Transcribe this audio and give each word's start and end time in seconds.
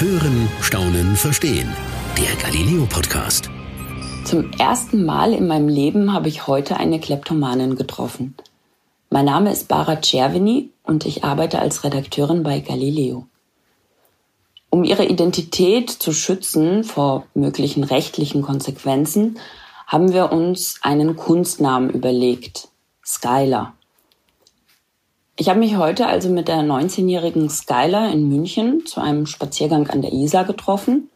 Hören, 0.00 0.48
Staunen, 0.62 1.14
Verstehen. 1.14 1.70
Der 2.16 2.34
Galileo 2.36 2.86
Podcast. 2.86 3.50
Zum 4.24 4.50
ersten 4.52 5.04
Mal 5.04 5.34
in 5.34 5.46
meinem 5.46 5.68
Leben 5.68 6.14
habe 6.14 6.28
ich 6.28 6.46
heute 6.46 6.78
eine 6.78 7.00
Kleptomanin 7.00 7.76
getroffen. 7.76 8.34
Mein 9.10 9.26
Name 9.26 9.52
ist 9.52 9.68
Bara 9.68 10.00
Cervini 10.00 10.70
und 10.84 11.04
ich 11.04 11.22
arbeite 11.22 11.58
als 11.58 11.84
Redakteurin 11.84 12.42
bei 12.42 12.60
Galileo. 12.60 13.26
Um 14.70 14.84
ihre 14.84 15.04
Identität 15.04 15.90
zu 15.90 16.14
schützen 16.14 16.82
vor 16.82 17.26
möglichen 17.34 17.84
rechtlichen 17.84 18.40
Konsequenzen, 18.40 19.38
haben 19.86 20.14
wir 20.14 20.32
uns 20.32 20.76
einen 20.80 21.14
Kunstnamen 21.14 21.90
überlegt. 21.90 22.68
Skylar. 23.04 23.74
Ich 25.40 25.48
habe 25.48 25.60
mich 25.60 25.78
heute 25.78 26.06
also 26.06 26.28
mit 26.28 26.48
der 26.48 26.58
19-jährigen 26.58 27.48
Skylar 27.48 28.12
in 28.12 28.28
München 28.28 28.84
zu 28.84 29.00
einem 29.00 29.24
Spaziergang 29.24 29.88
an 29.88 30.02
der 30.02 30.12
Isar 30.12 30.44
getroffen, 30.44 31.08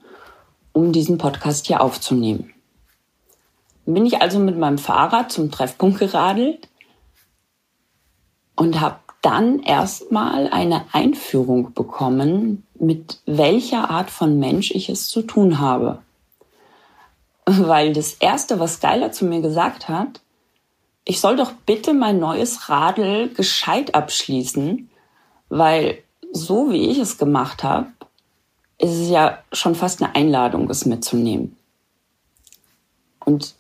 um 0.73 0.93
diesen 0.93 1.19
Podcast 1.19 1.67
hier 1.67 1.83
aufzunehmen. 1.83 2.51
Bin 3.85 4.07
ich 4.07 4.23
also 4.23 4.39
mit 4.39 4.57
meinem 4.57 4.79
Fahrrad 4.79 5.31
zum 5.31 5.51
Treffpunkt 5.51 5.99
geradelt 5.99 6.71
und 8.57 8.81
habe 8.81 8.97
dann 9.21 9.59
erstmal 9.59 10.49
eine 10.49 10.87
Einführung 10.93 11.75
bekommen, 11.75 12.67
mit 12.79 13.21
welcher 13.27 13.91
Art 13.91 14.09
von 14.11 14.39
Mensch 14.39 14.71
ich 14.71 14.89
es 14.89 15.07
zu 15.07 15.21
tun 15.21 15.59
habe. 15.59 15.99
Weil 17.45 17.93
das 17.93 18.15
Erste, 18.15 18.59
was 18.59 18.77
Skylar 18.77 19.13
zu 19.13 19.27
mir 19.27 19.43
gesagt 19.43 19.91
hat, 19.91 20.23
ich 21.05 21.21
soll 21.21 21.37
doch 21.37 21.53
bitte 21.67 21.93
mein 21.93 22.19
neues 22.19 22.69
Radl 22.69 23.29
gescheit 23.29 23.95
abschließen, 23.95 24.89
weil 25.49 26.03
so 26.33 26.71
wie 26.71 26.91
ich 26.91 26.99
es 26.99 27.19
gemacht 27.19 27.63
habe, 27.63 27.87
ist 28.79 28.93
es 28.93 29.09
ja 29.09 29.39
schon 29.53 29.75
fast 29.75 30.03
eine 30.03 30.15
Einladung, 30.15 30.69
es 30.69 30.85
mitzunehmen. 30.85 31.57
Und 33.25 33.55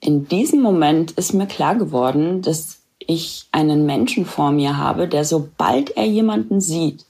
in 0.00 0.28
diesem 0.28 0.60
Moment 0.60 1.12
ist 1.12 1.34
mir 1.34 1.46
klar 1.46 1.74
geworden, 1.74 2.42
dass 2.42 2.80
ich 2.98 3.46
einen 3.52 3.86
Menschen 3.86 4.24
vor 4.24 4.52
mir 4.52 4.78
habe, 4.78 5.08
der 5.08 5.24
sobald 5.24 5.90
er 5.96 6.06
jemanden 6.06 6.60
sieht, 6.60 7.04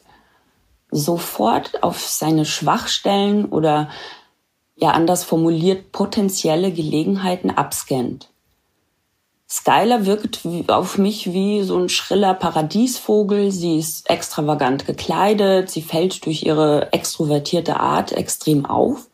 sofort 0.90 1.82
auf 1.82 2.00
seine 2.00 2.44
Schwachstellen 2.44 3.46
oder 3.46 3.90
ja 4.76 4.90
anders 4.90 5.24
formuliert 5.24 5.92
potenzielle 5.92 6.72
Gelegenheiten 6.72 7.50
abscannt. 7.50 8.28
Skylar 9.54 10.04
wirkt 10.04 10.40
auf 10.66 10.98
mich 10.98 11.32
wie 11.32 11.62
so 11.62 11.78
ein 11.78 11.88
schriller 11.88 12.34
Paradiesvogel. 12.34 13.52
Sie 13.52 13.78
ist 13.78 14.10
extravagant 14.10 14.84
gekleidet, 14.84 15.70
sie 15.70 15.80
fällt 15.80 16.26
durch 16.26 16.42
ihre 16.42 16.92
extrovertierte 16.92 17.78
Art 17.78 18.10
extrem 18.10 18.66
auf. 18.66 19.06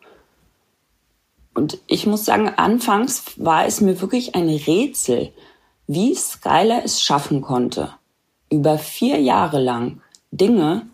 Und 1.53 1.77
ich 1.87 2.07
muss 2.07 2.25
sagen, 2.25 2.49
anfangs 2.57 3.35
war 3.37 3.67
es 3.67 3.83
mir 3.83 4.01
wirklich 4.01 4.35
ein 4.35 4.49
Rätsel, 4.49 5.31
wie 5.87 6.15
Skylar 6.15 6.87
es 6.87 7.03
schaffen 7.03 7.43
konnte, 7.43 7.91
über 8.49 8.79
vier 8.79 9.21
Jahre 9.21 9.61
lang 9.61 10.01
Dinge 10.31 10.87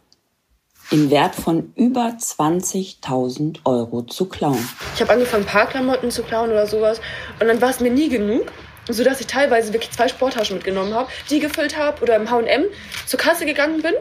im 0.90 1.08
Wert 1.10 1.36
von 1.36 1.72
über 1.76 2.16
20.000 2.18 3.58
Euro 3.64 4.02
zu 4.02 4.24
klauen. 4.26 4.68
Ich 4.96 5.00
habe 5.00 5.12
angefangen, 5.12 5.44
Parkklamotten 5.44 6.10
zu 6.10 6.24
klauen 6.24 6.50
oder 6.50 6.66
sowas. 6.66 7.00
Und 7.38 7.46
dann 7.46 7.60
war 7.60 7.70
es 7.70 7.78
mir 7.78 7.92
nie 7.92 8.08
genug 8.08 8.46
so 8.88 9.04
dass 9.04 9.20
ich 9.20 9.26
teilweise 9.26 9.72
wirklich 9.72 9.90
zwei 9.90 10.08
Sporttaschen 10.08 10.56
mitgenommen 10.56 10.94
habe, 10.94 11.10
die 11.30 11.40
gefüllt 11.40 11.76
habe 11.76 12.02
oder 12.02 12.16
im 12.16 12.30
H&M 12.30 12.64
zur 13.06 13.18
Kasse 13.18 13.46
gegangen 13.46 13.82
bin 13.82 13.94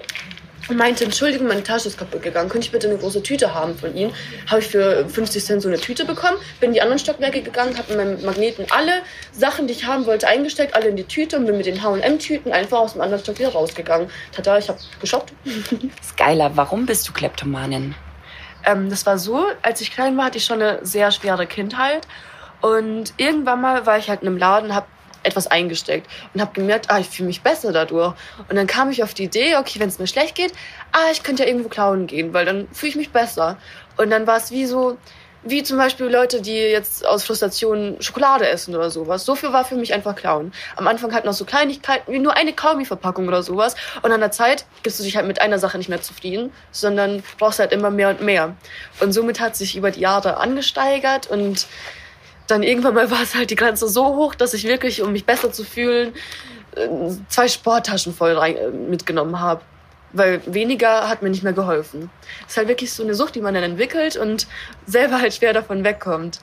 und 0.68 0.78
meinte, 0.78 1.04
Entschuldigung, 1.04 1.48
meine 1.48 1.64
Tasche 1.64 1.88
ist 1.88 1.98
kaputt 1.98 2.22
gegangen, 2.24 2.50
könnte 2.50 2.66
ich 2.66 2.72
bitte 2.72 2.88
eine 2.88 2.98
große 2.98 3.22
Tüte 3.22 3.54
haben 3.54 3.78
von 3.78 3.96
Ihnen? 3.96 4.14
Habe 4.48 4.62
ich 4.62 4.68
für 4.68 5.08
50 5.08 5.44
Cent 5.44 5.62
so 5.62 5.68
eine 5.68 5.78
Tüte 5.78 6.06
bekommen, 6.06 6.38
bin 6.60 6.70
in 6.70 6.74
die 6.74 6.82
anderen 6.82 7.00
Stockwerke 7.00 7.42
gegangen, 7.42 7.78
habe 7.78 7.94
in 7.94 7.98
meinem 7.98 8.26
Magneten 8.26 8.66
alle 8.72 9.02
Sachen, 9.32 9.68
die 9.68 9.74
ich 9.74 9.86
haben 9.86 10.06
wollte, 10.06 10.28
eingesteckt, 10.28 10.74
alle 10.74 10.88
in 10.88 10.96
die 10.96 11.04
Tüte 11.04 11.38
und 11.38 11.46
bin 11.46 11.58
mit 11.58 11.66
den 11.66 11.84
H&M-Tüten 11.84 12.52
einfach 12.52 12.80
aus 12.80 12.94
dem 12.94 13.02
anderen 13.02 13.24
Stock 13.24 13.38
wieder 13.38 13.50
rausgegangen. 13.50 14.10
Tada, 14.32 14.58
ich 14.58 14.70
habe 14.70 14.80
geshoppt. 15.00 15.34
Skylar, 16.04 16.58
warum 16.58 16.86
bist 16.86 17.08
du 17.08 17.14
Kleptomanin? 17.14 17.96
Ähm, 18.66 18.90
das 18.90 19.06
war 19.06 19.20
so, 19.20 19.46
als 19.62 19.82
ich 19.82 19.92
klein 19.92 20.18
war, 20.18 20.26
hatte 20.26 20.40
ich 20.40 20.46
schon 20.46 20.62
eine 20.62 20.80
sehr 20.84 21.12
schwere 21.12 21.46
Kindheit 21.46 22.08
und 22.62 23.14
irgendwann 23.18 23.62
mal 23.62 23.86
war 23.86 23.98
ich 23.98 24.10
halt 24.10 24.22
in 24.22 24.28
einem 24.28 24.38
Laden, 24.38 24.74
habe 24.74 24.88
etwas 25.26 25.48
eingesteckt 25.48 26.08
und 26.34 26.42
habe 26.42 26.54
gemerkt, 26.54 26.90
ah, 26.90 27.00
ich 27.00 27.08
fühle 27.08 27.28
mich 27.28 27.42
besser 27.42 27.72
dadurch. 27.72 28.14
Und 28.48 28.56
dann 28.56 28.68
kam 28.68 28.92
ich 28.92 29.04
auf 29.04 29.14
die 29.14 29.24
Idee, 29.24 29.58
okay, 29.58 29.80
wenn 29.80 29.90
es 29.90 30.00
mir 30.00 30.08
schlecht 30.08 30.36
geht, 30.36 30.54
ah, 30.92 31.12
ich 31.12 31.24
könnte 31.24 31.44
ja 31.44 31.50
irgendwo 31.50 31.70
klauen 31.70 32.08
gehen, 32.08 32.34
weil 32.34 32.46
dann 32.46 32.68
fühle 32.72 32.92
ich 32.92 32.96
mich 32.96 33.12
besser. 33.12 33.58
Und 33.98 34.10
dann 34.12 34.28
war 34.28 34.38
es 34.38 34.52
wie 34.52 34.66
so, 34.66 34.98
wie 35.44 35.62
zum 35.64 35.78
Beispiel 35.78 36.08
Leute, 36.08 36.42
die 36.42 36.56
jetzt 36.56 37.06
aus 37.06 37.24
Frustration 37.24 37.98
Schokolade 38.00 38.48
essen 38.48 38.76
oder 38.76 38.90
sowas. 38.90 39.26
So 39.26 39.36
viel 39.36 39.54
war 39.54 39.64
für 39.64 39.76
mich 39.76 39.94
einfach 39.94 40.16
klauen. 40.16 40.52
Am 40.76 40.88
Anfang 40.88 41.14
halt 41.14 41.26
noch 41.26 41.34
so 41.34 41.46
Kleinigkeiten, 41.46 42.12
wie 42.12 42.20
nur 42.20 42.36
eine 42.36 42.52
Kaugummi-Verpackung 42.52 43.28
oder 43.28 43.44
sowas. 43.44 43.76
Und 44.02 44.12
an 44.12 44.20
der 44.20 44.32
Zeit 44.32 44.66
gibst 44.82 45.00
du 45.00 45.04
dich 45.04 45.16
halt 45.16 45.28
mit 45.28 45.42
einer 45.42 45.60
Sache 45.60 45.78
nicht 45.78 45.90
mehr 45.90 46.02
zufrieden, 46.02 46.52
sondern 46.72 47.24
brauchst 47.38 47.60
halt 47.60 47.72
immer 47.72 47.92
mehr 47.92 48.10
und 48.10 48.22
mehr. 48.22 48.56
Und 49.00 49.14
somit 49.14 49.40
hat 49.40 49.56
sich 49.56 49.76
über 49.76 49.92
die 49.92 50.00
Jahre 50.00 50.38
angesteigert 50.38 51.28
und 51.28 51.68
dann 52.48 52.64
irgendwann 52.64 52.94
mal 52.94 53.10
war 53.12 53.22
es 53.22 53.36
halt 53.36 53.50
die 53.50 53.56
Grenze 53.56 53.88
so 53.88 54.16
hoch, 54.16 54.36
dass 54.36 54.54
ich 54.54 54.66
wirklich, 54.66 55.02
um 55.02 55.12
mich 55.12 55.26
besser 55.26 55.52
zu 55.52 55.64
fühlen, 55.64 56.14
äh, 56.76 56.88
zwei 57.28 57.48
Sporttaschen 57.48 58.14
voll 58.14 58.38
rein, 58.38 58.56
äh, 58.56 58.70
mitgenommen 58.70 59.40
habe. 59.40 59.62
Weil 60.14 60.42
weniger 60.46 61.10
hat 61.10 61.22
mir 61.22 61.30
nicht 61.30 61.44
mehr 61.44 61.54
geholfen. 61.54 62.10
Es 62.46 62.52
ist 62.52 62.58
halt 62.58 62.68
wirklich 62.70 62.94
so 62.94 63.04
eine 63.04 63.16
Sucht, 63.16 63.36
die 63.36 63.42
man 63.42 63.54
dann 63.54 63.64
entwickelt 63.64 64.16
und 64.16 64.48
selber 64.86 65.20
halt 65.20 65.34
schwer 65.34 65.52
davon 65.52 65.84
wegkommt. 65.84 66.40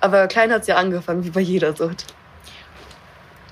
Aber 0.00 0.26
klein 0.26 0.52
hat 0.52 0.62
es 0.62 0.66
ja 0.66 0.76
angefangen, 0.76 1.24
wie 1.24 1.30
bei 1.30 1.40
jeder 1.40 1.74
Sucht. 1.74 2.04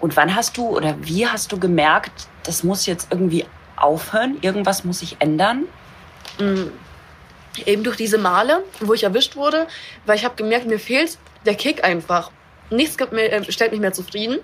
Und 0.01 0.17
wann 0.17 0.35
hast 0.35 0.57
du 0.57 0.67
oder 0.77 0.97
wie 1.01 1.27
hast 1.27 1.53
du 1.53 1.59
gemerkt, 1.59 2.27
das 2.43 2.65
muss 2.65 2.87
jetzt 2.87 3.09
irgendwie 3.11 3.47
aufhören, 3.77 4.37
irgendwas 4.43 4.85
muss 4.85 4.99
sich 4.99 5.17
ändern? 5.21 5.65
Mhm. 6.39 6.73
Eben 7.67 7.85
durch 7.85 7.97
diese 7.97 8.19
Male, 8.19 8.65
wo 8.81 8.95
ich 8.95 9.05
erwischt 9.05 9.37
wurde, 9.37 9.67
weil 10.07 10.17
ich 10.17 10.25
habe 10.25 10.37
gemerkt, 10.37 10.67
mir 10.67 10.79
fehlt 10.79 11.19
der 11.45 11.55
Kick 11.55 11.85
einfach. 11.85 12.31
Nichts 12.71 12.97
mir, 13.11 13.31
äh, 13.31 13.53
stellt 13.53 13.73
mich 13.73 13.81
mehr 13.81 13.93
zufrieden. 13.93 14.39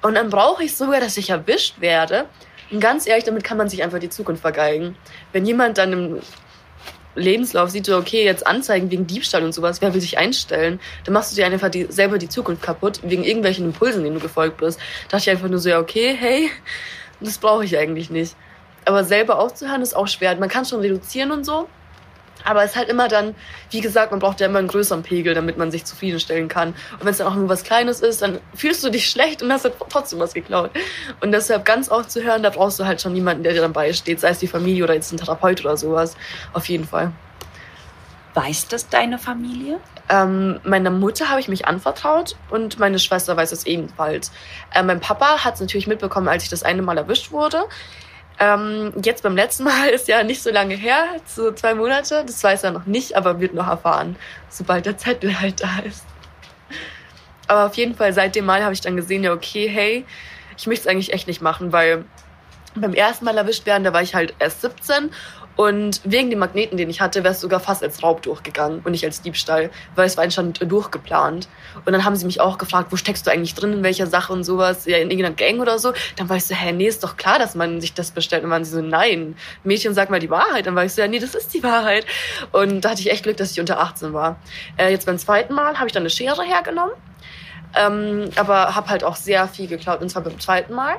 Und 0.00 0.14
dann 0.14 0.30
brauche 0.30 0.64
ich 0.64 0.74
sogar, 0.74 1.00
dass 1.00 1.16
ich 1.16 1.30
erwischt 1.30 1.80
werde. 1.80 2.26
Und 2.70 2.80
ganz 2.80 3.06
ehrlich, 3.06 3.24
damit 3.24 3.44
kann 3.44 3.58
man 3.58 3.68
sich 3.68 3.82
einfach 3.82 3.98
die 3.98 4.08
Zukunft 4.08 4.40
vergeigen. 4.40 4.96
Wenn 5.32 5.44
jemand 5.44 5.76
dann 5.76 5.92
im 5.92 6.20
Lebenslauf 7.14 7.70
sieht, 7.70 7.88
okay, 7.88 8.24
jetzt 8.24 8.46
Anzeigen 8.46 8.90
wegen 8.90 9.06
Diebstahl 9.06 9.44
und 9.44 9.52
sowas, 9.52 9.80
wer 9.80 9.94
will 9.94 10.00
sich 10.00 10.18
einstellen? 10.18 10.80
Dann 11.04 11.14
machst 11.14 11.32
du 11.32 11.36
dir 11.36 11.46
einfach 11.46 11.68
die, 11.68 11.86
selber 11.88 12.18
die 12.18 12.28
Zukunft 12.28 12.62
kaputt, 12.62 13.00
wegen 13.02 13.24
irgendwelchen 13.24 13.66
Impulsen, 13.66 14.02
denen 14.02 14.16
du 14.16 14.20
gefolgt 14.20 14.56
bist. 14.58 14.80
Da 15.08 15.16
dachte 15.16 15.30
ich 15.30 15.36
einfach 15.36 15.48
nur 15.48 15.58
so, 15.58 15.68
ja, 15.68 15.78
okay, 15.78 16.16
hey, 16.18 16.50
das 17.20 17.38
brauche 17.38 17.64
ich 17.64 17.78
eigentlich 17.78 18.10
nicht. 18.10 18.34
Aber 18.84 19.04
selber 19.04 19.38
aufzuhören 19.38 19.82
ist 19.82 19.94
auch 19.94 20.08
schwer. 20.08 20.34
Man 20.36 20.48
kann 20.48 20.64
schon 20.64 20.80
reduzieren 20.80 21.30
und 21.30 21.44
so, 21.44 21.68
aber 22.44 22.62
es 22.62 22.72
ist 22.72 22.76
halt 22.76 22.88
immer 22.88 23.08
dann, 23.08 23.34
wie 23.70 23.80
gesagt, 23.80 24.10
man 24.10 24.20
braucht 24.20 24.40
ja 24.40 24.46
immer 24.46 24.58
einen 24.58 24.68
größeren 24.68 25.02
Pegel, 25.02 25.34
damit 25.34 25.58
man 25.58 25.70
sich 25.70 25.84
zufriedenstellen 25.84 26.48
kann. 26.48 26.68
Und 26.92 27.00
wenn 27.00 27.08
es 27.08 27.18
dann 27.18 27.26
auch 27.26 27.34
nur 27.34 27.48
was 27.48 27.64
Kleines 27.64 28.00
ist, 28.00 28.22
dann 28.22 28.40
fühlst 28.54 28.84
du 28.84 28.90
dich 28.90 29.08
schlecht 29.08 29.42
und 29.42 29.52
hast 29.52 29.64
halt 29.64 29.74
trotzdem 29.88 30.18
was 30.18 30.34
geklaut. 30.34 30.70
Und 31.20 31.32
deshalb 31.32 31.64
ganz 31.64 31.88
aufzuhören, 31.88 32.42
da 32.42 32.50
brauchst 32.50 32.78
du 32.78 32.84
halt 32.84 33.00
schon 33.00 33.14
jemanden, 33.14 33.42
der 33.42 33.52
dir 33.52 33.62
dann 33.62 33.72
beisteht, 33.72 34.20
sei 34.20 34.30
es 34.30 34.38
die 34.38 34.46
Familie 34.46 34.84
oder 34.84 34.94
jetzt 34.94 35.12
ein 35.12 35.16
Therapeut 35.16 35.60
oder 35.64 35.76
sowas. 35.76 36.16
Auf 36.52 36.68
jeden 36.68 36.86
Fall. 36.86 37.12
Weiß 38.34 38.68
das 38.68 38.88
deine 38.88 39.18
Familie? 39.18 39.80
Ähm, 40.08 40.60
meiner 40.64 40.90
Mutter 40.90 41.30
habe 41.30 41.40
ich 41.40 41.48
mich 41.48 41.66
anvertraut 41.66 42.36
und 42.50 42.78
meine 42.78 42.98
Schwester 42.98 43.36
weiß 43.36 43.52
es 43.52 43.64
ebenfalls. 43.64 44.32
Äh, 44.74 44.82
mein 44.82 45.00
Papa 45.00 45.44
hat 45.44 45.54
es 45.54 45.60
natürlich 45.60 45.86
mitbekommen, 45.86 46.28
als 46.28 46.42
ich 46.42 46.50
das 46.50 46.62
eine 46.62 46.82
Mal 46.82 46.98
erwischt 46.98 47.30
wurde. 47.30 47.64
Ähm, 48.40 48.92
jetzt 49.02 49.22
beim 49.22 49.36
letzten 49.36 49.64
Mal 49.64 49.88
ist 49.94 50.08
ja 50.08 50.22
nicht 50.22 50.42
so 50.42 50.50
lange 50.50 50.74
her, 50.74 51.04
so 51.26 51.52
zwei 51.52 51.74
Monate. 51.74 52.24
Das 52.26 52.42
weiß 52.42 52.64
er 52.64 52.72
noch 52.72 52.86
nicht, 52.86 53.16
aber 53.16 53.40
wird 53.40 53.54
noch 53.54 53.68
erfahren, 53.68 54.16
sobald 54.48 54.86
der 54.86 54.98
Zettel 54.98 55.40
halt 55.40 55.62
da 55.62 55.78
ist. 55.84 56.04
Aber 57.46 57.66
auf 57.66 57.74
jeden 57.74 57.94
Fall 57.94 58.12
seit 58.12 58.34
dem 58.34 58.46
Mal 58.46 58.62
habe 58.62 58.72
ich 58.72 58.80
dann 58.80 58.96
gesehen, 58.96 59.22
ja 59.22 59.32
okay, 59.32 59.68
hey, 59.68 60.06
ich 60.56 60.66
möchte 60.66 60.82
es 60.82 60.86
eigentlich 60.86 61.12
echt 61.12 61.26
nicht 61.26 61.42
machen, 61.42 61.72
weil 61.72 62.04
beim 62.74 62.94
ersten 62.94 63.24
Mal 63.24 63.36
erwischt 63.36 63.66
werden, 63.66 63.84
da 63.84 63.92
war 63.92 64.02
ich 64.02 64.14
halt 64.14 64.34
erst 64.38 64.62
17 64.62 65.10
und 65.56 66.00
wegen 66.04 66.30
dem 66.30 66.40
Magneten, 66.40 66.76
den 66.76 66.90
ich 66.90 67.00
hatte, 67.00 67.22
wäre 67.22 67.32
es 67.32 67.40
sogar 67.40 67.60
fast 67.60 67.82
als 67.82 68.02
Raub 68.02 68.22
durchgegangen 68.22 68.80
und 68.84 68.90
nicht 68.90 69.04
als 69.04 69.22
Diebstahl, 69.22 69.70
weil 69.94 70.06
es 70.06 70.16
war 70.16 70.24
anscheinend 70.24 70.60
durchgeplant. 70.60 71.48
Und 71.84 71.92
dann 71.92 72.04
haben 72.04 72.16
sie 72.16 72.26
mich 72.26 72.40
auch 72.40 72.58
gefragt, 72.58 72.90
wo 72.90 72.96
steckst 72.96 73.26
du 73.26 73.30
eigentlich 73.30 73.54
drin, 73.54 73.72
in 73.72 73.82
welcher 73.84 74.06
Sache 74.06 74.32
und 74.32 74.42
sowas, 74.42 74.84
ja, 74.86 74.96
in 74.96 75.10
irgendeiner 75.10 75.34
Gang 75.34 75.60
oder 75.60 75.78
so. 75.78 75.92
Dann 76.16 76.28
war 76.28 76.36
ich 76.36 76.44
so, 76.44 76.54
hä, 76.54 76.72
nee, 76.72 76.86
ist 76.86 77.04
doch 77.04 77.16
klar, 77.16 77.38
dass 77.38 77.54
man 77.54 77.80
sich 77.80 77.94
das 77.94 78.10
bestellt. 78.10 78.42
Und 78.42 78.50
waren 78.50 78.64
sie 78.64 78.72
so, 78.72 78.82
nein, 78.82 79.36
Mädchen, 79.62 79.94
sag 79.94 80.10
mal 80.10 80.18
die 80.18 80.30
Wahrheit. 80.30 80.66
Dann 80.66 80.74
war 80.74 80.84
ich 80.84 80.92
so, 80.92 81.02
ja, 81.02 81.08
nee, 81.08 81.20
das 81.20 81.36
ist 81.36 81.54
die 81.54 81.62
Wahrheit. 81.62 82.04
Und 82.50 82.80
da 82.80 82.90
hatte 82.90 83.00
ich 83.00 83.10
echt 83.10 83.22
Glück, 83.22 83.36
dass 83.36 83.52
ich 83.52 83.60
unter 83.60 83.78
18 83.78 84.12
war. 84.12 84.36
Äh, 84.76 84.90
jetzt 84.90 85.06
beim 85.06 85.18
zweiten 85.18 85.54
Mal 85.54 85.76
habe 85.76 85.86
ich 85.86 85.92
dann 85.92 86.02
eine 86.02 86.10
Schere 86.10 86.42
hergenommen, 86.42 86.94
ähm, 87.76 88.30
aber 88.36 88.74
habe 88.74 88.88
halt 88.88 89.04
auch 89.04 89.16
sehr 89.16 89.46
viel 89.46 89.68
geklaut, 89.68 90.00
und 90.00 90.08
zwar 90.08 90.22
beim 90.22 90.40
zweiten 90.40 90.74
Mal. 90.74 90.96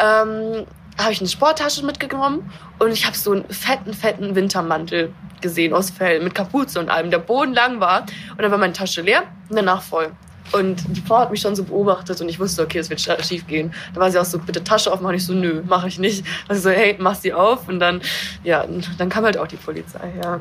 Ähm, 0.00 0.66
habe 0.98 1.12
ich 1.12 1.20
eine 1.20 1.28
Sporttasche 1.28 1.84
mitgenommen 1.84 2.50
und 2.78 2.92
ich 2.92 3.06
habe 3.06 3.16
so 3.16 3.32
einen 3.32 3.44
fetten, 3.48 3.92
fetten 3.92 4.34
Wintermantel 4.34 5.12
gesehen 5.40 5.74
aus 5.74 5.90
Fell 5.90 6.20
mit 6.20 6.34
Kapuze 6.34 6.80
und 6.80 6.88
allem, 6.88 7.10
der 7.10 7.18
Boden 7.18 7.52
lang 7.52 7.80
war 7.80 8.02
und 8.30 8.42
dann 8.42 8.50
war 8.50 8.58
meine 8.58 8.72
Tasche 8.72 9.02
leer 9.02 9.24
und 9.48 9.56
danach 9.56 9.82
voll. 9.82 10.12
Und 10.52 10.84
die 10.88 11.00
Frau 11.00 11.18
hat 11.18 11.30
mich 11.30 11.40
schon 11.40 11.56
so 11.56 11.64
beobachtet 11.64 12.20
und 12.20 12.28
ich 12.28 12.38
wusste, 12.38 12.62
okay, 12.62 12.78
es 12.78 12.90
wird 12.90 13.00
schief 13.00 13.46
gehen. 13.46 13.72
Da 13.92 14.00
war 14.00 14.10
sie 14.10 14.18
auch 14.18 14.24
so, 14.24 14.38
bitte 14.38 14.62
Tasche 14.62 14.92
aufmachen. 14.92 15.16
Ich 15.16 15.26
so, 15.26 15.32
nö, 15.32 15.62
mache 15.66 15.88
ich 15.88 15.98
nicht. 15.98 16.24
Also 16.48 16.62
so, 16.62 16.70
hey, 16.70 16.96
mach 16.98 17.14
sie 17.14 17.32
auf. 17.32 17.66
Und 17.66 17.80
dann, 17.80 18.00
ja, 18.44 18.64
dann 18.98 19.08
kam 19.08 19.24
halt 19.24 19.38
auch 19.38 19.48
die 19.48 19.56
Polizei, 19.56 20.12
ja. 20.22 20.40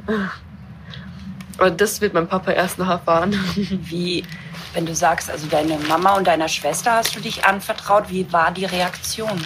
Aber 1.58 1.72
das 1.72 2.02
wird 2.02 2.14
mein 2.14 2.28
Papa 2.28 2.52
erst 2.52 2.80
noch 2.80 2.90
erfahren. 2.90 3.34
Wie, 3.56 4.24
wenn 4.74 4.86
du 4.86 4.94
sagst, 4.94 5.32
also 5.32 5.48
deine 5.48 5.78
Mama 5.88 6.16
und 6.18 6.28
deiner 6.28 6.48
Schwester 6.48 6.92
hast 6.94 7.16
du 7.16 7.20
dich 7.20 7.46
anvertraut, 7.46 8.10
wie 8.10 8.32
war 8.32 8.52
die 8.52 8.66
Reaktion? 8.66 9.46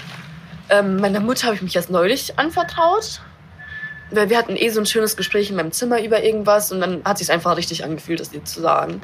Ähm, 0.70 0.98
meiner 0.98 1.20
Mutter 1.20 1.48
habe 1.48 1.56
ich 1.56 1.62
mich 1.62 1.76
erst 1.76 1.90
neulich 1.90 2.38
anvertraut. 2.38 3.22
Weil 4.10 4.30
wir 4.30 4.38
hatten 4.38 4.56
eh 4.56 4.70
so 4.70 4.80
ein 4.80 4.86
schönes 4.86 5.18
Gespräch 5.18 5.50
in 5.50 5.58
meinem 5.58 5.74
Zimmer 5.74 6.02
über 6.02 6.24
irgendwas 6.24 6.72
und 6.72 6.80
dann 6.80 7.04
hat 7.04 7.18
sich 7.18 7.30
einfach 7.30 7.58
richtig 7.58 7.84
angefühlt, 7.84 8.22
das 8.22 8.32
ihr 8.32 8.46
zu 8.46 8.62
sagen. 8.62 9.02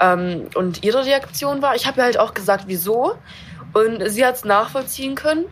Ähm, 0.00 0.48
und 0.54 0.82
ihre 0.82 1.04
Reaktion 1.04 1.60
war, 1.60 1.74
ich 1.76 1.86
habe 1.86 2.00
ihr 2.00 2.04
halt 2.04 2.18
auch 2.18 2.32
gesagt, 2.32 2.64
wieso. 2.66 3.16
Und 3.74 4.08
sie 4.08 4.24
hat 4.24 4.36
es 4.36 4.44
nachvollziehen 4.44 5.14
können 5.14 5.44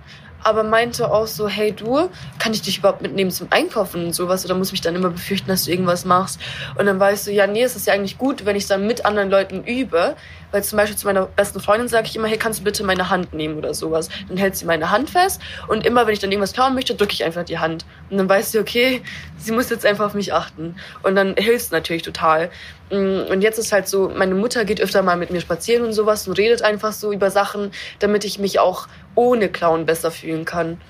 aber 0.42 0.62
meinte 0.62 1.10
auch 1.10 1.26
so, 1.26 1.48
hey 1.48 1.72
du, 1.72 2.08
kann 2.38 2.52
ich 2.52 2.62
dich 2.62 2.78
überhaupt 2.78 3.02
mitnehmen 3.02 3.30
zum 3.30 3.48
Einkaufen 3.50 4.06
und 4.06 4.12
sowas 4.14 4.44
oder 4.44 4.54
muss 4.54 4.72
mich 4.72 4.80
dann 4.80 4.94
immer 4.94 5.10
befürchten, 5.10 5.48
dass 5.48 5.64
du 5.64 5.70
irgendwas 5.70 6.04
machst? 6.04 6.40
Und 6.76 6.86
dann 6.86 7.00
ich 7.12 7.20
so, 7.20 7.30
ja, 7.30 7.46
nee, 7.46 7.62
es 7.62 7.76
ist 7.76 7.86
ja 7.86 7.94
eigentlich 7.94 8.18
gut, 8.18 8.44
wenn 8.44 8.56
ich 8.56 8.66
dann 8.66 8.86
mit 8.86 9.04
anderen 9.04 9.30
Leuten 9.30 9.64
übe, 9.64 10.14
weil 10.50 10.62
zum 10.64 10.76
Beispiel 10.76 10.96
zu 10.96 11.06
meiner 11.06 11.26
besten 11.26 11.60
Freundin 11.60 11.88
sage 11.88 12.06
ich 12.08 12.16
immer, 12.16 12.28
hey, 12.28 12.38
kannst 12.38 12.60
du 12.60 12.64
bitte 12.64 12.84
meine 12.84 13.10
Hand 13.10 13.34
nehmen 13.34 13.56
oder 13.58 13.74
sowas? 13.74 14.08
Dann 14.28 14.36
hält 14.36 14.56
sie 14.56 14.64
meine 14.64 14.90
Hand 14.90 15.10
fest 15.10 15.40
und 15.68 15.86
immer, 15.86 16.06
wenn 16.06 16.12
ich 16.14 16.20
dann 16.20 16.30
irgendwas 16.30 16.52
klauen 16.52 16.74
möchte, 16.74 16.94
drücke 16.94 17.12
ich 17.12 17.24
einfach 17.24 17.44
die 17.44 17.58
Hand. 17.58 17.84
Und 18.10 18.18
dann 18.18 18.28
weiß 18.28 18.52
sie, 18.52 18.58
okay, 18.58 19.02
sie 19.36 19.52
muss 19.52 19.70
jetzt 19.70 19.84
einfach 19.84 20.06
auf 20.06 20.14
mich 20.14 20.32
achten. 20.32 20.76
Und 21.02 21.16
dann 21.16 21.34
hilft 21.36 21.72
natürlich 21.72 22.02
total. 22.02 22.50
Mm, 22.90 23.22
und 23.30 23.42
jetzt 23.42 23.58
ist 23.58 23.72
halt 23.72 23.88
so, 23.88 24.10
meine 24.14 24.34
Mutter 24.34 24.64
geht 24.64 24.80
öfter 24.80 25.02
mal 25.02 25.16
mit 25.16 25.30
mir 25.30 25.40
spazieren 25.40 25.84
und 25.84 25.92
sowas 25.92 26.26
und 26.26 26.38
redet 26.38 26.62
einfach 26.62 26.92
so 26.92 27.12
über 27.12 27.30
Sachen, 27.30 27.70
damit 27.98 28.24
ich 28.24 28.38
mich 28.38 28.58
auch 28.58 28.88
ohne 29.14 29.48
Clown 29.48 29.86
besser 29.86 30.10
fühlen 30.10 30.44
kann. 30.44 30.80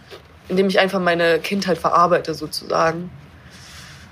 Indem 0.48 0.68
ich 0.68 0.78
einfach 0.78 1.00
meine 1.00 1.38
Kindheit 1.40 1.78
verarbeite 1.78 2.34
sozusagen. 2.34 3.10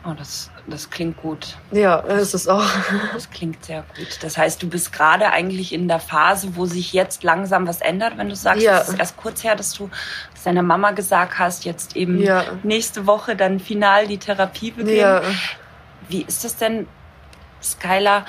Oh, 0.09 0.15
das, 0.17 0.51
das 0.69 0.89
klingt 0.89 1.17
gut. 1.17 1.57
Ja, 1.73 1.97
ist 1.97 2.49
auch. 2.49 2.65
Das 3.13 3.29
klingt 3.31 3.65
sehr 3.65 3.85
gut. 3.97 4.19
Das 4.23 4.39
heißt, 4.39 4.63
du 4.63 4.69
bist 4.69 4.93
gerade 4.93 5.33
eigentlich 5.33 5.73
in 5.73 5.89
der 5.89 5.99
Phase, 5.99 6.55
wo 6.55 6.67
sich 6.67 6.93
jetzt 6.93 7.25
langsam 7.25 7.67
was 7.67 7.81
ändert, 7.81 8.17
wenn 8.17 8.29
du 8.29 8.37
sagst, 8.37 8.63
ja. 8.63 8.81
es 8.81 8.91
ist 8.91 8.99
erst 9.01 9.17
kurz 9.17 9.43
her, 9.43 9.57
dass 9.57 9.73
du 9.73 9.91
es 10.35 10.45
deiner 10.45 10.63
Mama 10.63 10.93
gesagt 10.93 11.39
hast, 11.41 11.65
jetzt 11.65 11.97
eben 11.97 12.23
ja. 12.23 12.45
nächste 12.63 13.07
Woche 13.07 13.35
dann 13.35 13.59
final 13.59 14.07
die 14.07 14.19
Therapie 14.19 14.71
beginnt. 14.71 14.97
Ja. 14.97 15.23
Wie 16.09 16.23
ist 16.23 16.45
das 16.45 16.57
denn, 16.57 16.87
Skylar? 17.61 18.27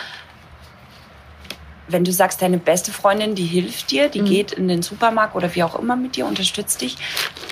wenn 1.87 2.03
du 2.03 2.11
sagst, 2.11 2.41
deine 2.41 2.57
beste 2.57 2.91
Freundin, 2.91 3.35
die 3.35 3.45
hilft 3.45 3.91
dir, 3.91 4.09
die 4.09 4.21
mhm. 4.21 4.25
geht 4.25 4.51
in 4.51 4.67
den 4.67 4.81
Supermarkt 4.81 5.35
oder 5.35 5.53
wie 5.55 5.63
auch 5.63 5.79
immer 5.79 5.95
mit 5.95 6.15
dir, 6.15 6.25
unterstützt 6.25 6.81
dich. 6.81 6.97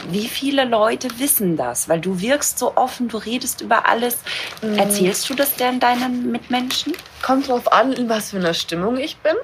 Wie 0.09 0.27
viele 0.27 0.65
Leute 0.65 1.07
wissen 1.19 1.57
das? 1.57 1.89
Weil 1.89 1.99
du 1.99 2.19
wirkst 2.19 2.59
so 2.59 2.75
offen, 2.75 3.07
du 3.07 3.17
redest 3.17 3.61
über 3.61 3.87
alles. 3.87 4.17
Mhm. 4.61 4.77
Erzählst 4.77 5.29
du 5.29 5.33
das 5.33 5.55
denn 5.55 5.79
deinen 5.79 6.31
Mitmenschen? 6.31 6.93
Kommt 7.21 7.47
drauf 7.47 7.71
an, 7.71 7.93
in 7.93 8.09
was 8.09 8.31
für 8.31 8.37
einer 8.37 8.53
Stimmung 8.53 8.97
ich 8.97 9.17
bin. 9.17 9.35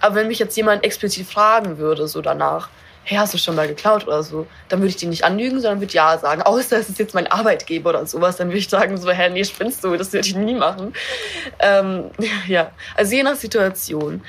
Aber 0.00 0.16
wenn 0.16 0.28
mich 0.28 0.38
jetzt 0.38 0.56
jemand 0.56 0.84
explizit 0.84 1.26
fragen 1.26 1.78
würde, 1.78 2.08
so 2.08 2.20
danach, 2.20 2.68
hey, 3.04 3.16
hast 3.16 3.32
du 3.32 3.38
schon 3.38 3.54
mal 3.54 3.68
geklaut 3.68 4.06
oder 4.06 4.22
so, 4.22 4.46
dann 4.68 4.80
würde 4.80 4.90
ich 4.90 4.96
die 4.96 5.06
nicht 5.06 5.24
anlügen, 5.24 5.60
sondern 5.60 5.80
würde 5.80 5.94
ja 5.94 6.18
sagen. 6.18 6.42
Außer 6.42 6.78
es 6.78 6.88
ist 6.88 6.98
jetzt 6.98 7.14
mein 7.14 7.26
Arbeitgeber 7.26 7.90
oder 7.90 8.06
sowas, 8.06 8.36
dann 8.36 8.48
würde 8.48 8.58
ich 8.58 8.68
sagen 8.68 8.98
so, 8.98 9.10
hä, 9.10 9.30
nee, 9.30 9.44
spinnst 9.44 9.82
du, 9.82 9.96
das 9.96 10.12
würde 10.12 10.28
ich 10.28 10.36
nie 10.36 10.54
machen. 10.54 10.92
Ähm, 11.58 12.10
ja, 12.46 12.70
also 12.96 13.14
je 13.14 13.22
nach 13.22 13.36
Situation. 13.36 14.22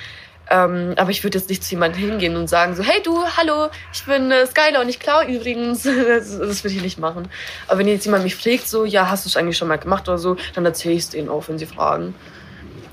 Ähm, 0.50 0.94
aber 0.98 1.12
ich 1.12 1.24
würde 1.24 1.38
jetzt 1.38 1.50
nicht 1.50 1.64
zu 1.64 1.72
jemandem 1.72 2.02
hingehen 2.02 2.36
und 2.36 2.48
sagen 2.48 2.76
so, 2.76 2.84
hey 2.84 3.02
du, 3.04 3.24
hallo, 3.38 3.70
ich 3.94 4.04
bin 4.06 4.32
äh, 4.32 4.48
Skylar 4.48 4.82
und 4.82 4.90
ich 4.90 5.00
klaue 5.00 5.26
übrigens. 5.26 5.84
das, 5.84 6.40
das 6.40 6.64
würde 6.64 6.76
ich 6.76 6.82
nicht 6.82 7.00
machen. 7.00 7.30
Aber 7.68 7.80
wenn 7.80 7.88
jetzt 7.88 8.06
jemand 8.06 8.24
mich 8.24 8.36
fragt 8.36 8.68
so, 8.68 8.86
ja, 8.86 9.10
hast 9.10 9.26
du 9.26 9.30
es 9.30 9.38
eigentlich 9.38 9.58
schon 9.58 9.68
mal 9.68 9.78
gemacht 9.78 10.08
oder 10.08 10.18
so, 10.18 10.38
dann 10.56 10.66
erzähle 10.66 10.96
ich 10.96 11.02
es 11.02 11.10
denen 11.10 11.30
auch, 11.30 11.48
wenn 11.48 11.58
sie 11.58 11.66
fragen 11.66 12.16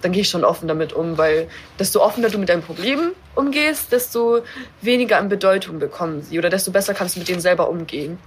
dann 0.02 0.12
gehe 0.12 0.22
ich 0.22 0.28
schon 0.28 0.44
offen 0.44 0.68
damit 0.68 0.92
um, 0.92 1.18
weil 1.18 1.48
desto 1.78 2.00
offener 2.00 2.28
du 2.28 2.38
mit 2.38 2.48
deinen 2.48 2.62
Problemen 2.62 3.12
umgehst, 3.34 3.90
desto 3.90 4.42
weniger 4.80 5.18
an 5.18 5.28
Bedeutung 5.28 5.80
bekommen 5.80 6.22
sie 6.22 6.38
oder 6.38 6.48
desto 6.48 6.70
besser 6.70 6.94
kannst 6.94 7.16
du 7.16 7.20
mit 7.20 7.28
denen 7.28 7.40
selber 7.40 7.68
umgehen. 7.68 8.18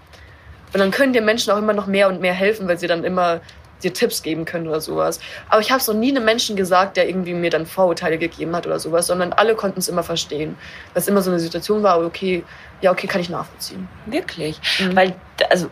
Und 0.73 0.79
dann 0.79 0.91
können 0.91 1.13
dir 1.13 1.21
Menschen 1.21 1.51
auch 1.51 1.57
immer 1.57 1.73
noch 1.73 1.87
mehr 1.87 2.09
und 2.09 2.21
mehr 2.21 2.33
helfen, 2.33 2.67
weil 2.67 2.77
sie 2.77 2.87
dann 2.87 3.03
immer 3.03 3.41
dir 3.83 3.93
Tipps 3.93 4.21
geben 4.21 4.45
können 4.45 4.67
oder 4.67 4.81
sowas. 4.81 5.19
Aber 5.49 5.61
ich 5.61 5.71
habe 5.71 5.79
es 5.79 5.87
noch 5.87 5.95
nie 5.95 6.09
einem 6.09 6.25
Menschen 6.25 6.55
gesagt, 6.55 6.97
der 6.97 7.07
irgendwie 7.07 7.33
mir 7.33 7.49
dann 7.49 7.65
Vorurteile 7.65 8.17
gegeben 8.17 8.55
hat 8.55 8.65
oder 8.67 8.79
sowas, 8.79 9.07
sondern 9.07 9.33
alle 9.33 9.55
konnten 9.55 9.79
es 9.79 9.87
immer 9.87 10.03
verstehen. 10.03 10.57
Weil 10.93 11.01
es 11.01 11.07
immer 11.07 11.21
so 11.21 11.31
eine 11.31 11.39
Situation 11.39 11.83
war, 11.83 12.03
okay, 12.03 12.43
ja, 12.81 12.91
okay, 12.91 13.07
kann 13.07 13.21
ich 13.21 13.29
nachvollziehen. 13.29 13.87
Wirklich. 14.05 14.59
Mhm. 14.79 14.95
Weil, 14.95 15.15
also, 15.49 15.69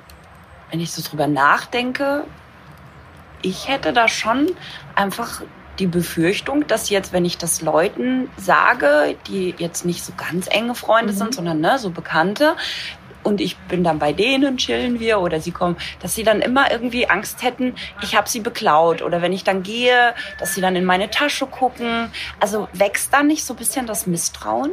wenn 0.72 0.80
ich 0.80 0.92
so 0.92 1.02
drüber 1.08 1.28
nachdenke, 1.28 2.24
ich 3.42 3.68
hätte 3.68 3.94
da 3.94 4.08
schon 4.08 4.52
einfach 4.96 5.42
die 5.80 5.88
Befürchtung, 5.88 6.66
dass 6.68 6.90
jetzt, 6.90 7.14
wenn 7.14 7.24
ich 7.24 7.38
das 7.38 7.62
Leuten 7.62 8.30
sage, 8.36 9.16
die 9.28 9.54
jetzt 9.58 9.86
nicht 9.86 10.04
so 10.04 10.12
ganz 10.18 10.48
enge 10.50 10.76
Freunde 10.76 11.14
mhm. 11.14 11.18
sind, 11.18 11.36
sondern 11.36 11.62
ne, 11.62 11.78
so 11.78 11.92
Bekannte, 11.92 12.56
und 13.28 13.42
ich 13.42 13.58
bin 13.58 13.84
dann 13.84 14.00
bei 14.00 14.14
denen, 14.14 14.56
chillen 14.56 15.02
wir 15.02 15.20
oder 15.20 15.42
sie 15.42 15.52
kommen, 15.52 15.76
dass 16.00 16.16
sie 16.16 16.24
dann 16.24 16.40
immer 16.40 16.72
irgendwie 16.72 17.10
Angst 17.10 17.44
hätten, 17.44 17.76
ich 18.02 18.16
habe 18.16 18.30
sie 18.30 18.40
beklaut 18.40 19.02
oder 19.02 19.22
wenn 19.22 19.34
ich 19.34 19.44
dann 19.44 19.64
gehe, 19.64 20.16
dass 20.40 20.56
sie 20.56 20.62
dann 20.62 20.78
in 20.78 20.86
meine 20.86 21.10
Tasche 21.10 21.46
gucken. 21.46 22.10
Also 22.40 22.70
wächst 22.72 23.14
da 23.14 23.24
nicht 23.24 23.44
so 23.44 23.54
ein 23.54 23.58
bisschen 23.58 23.86
das 23.86 24.08
Misstrauen? 24.08 24.72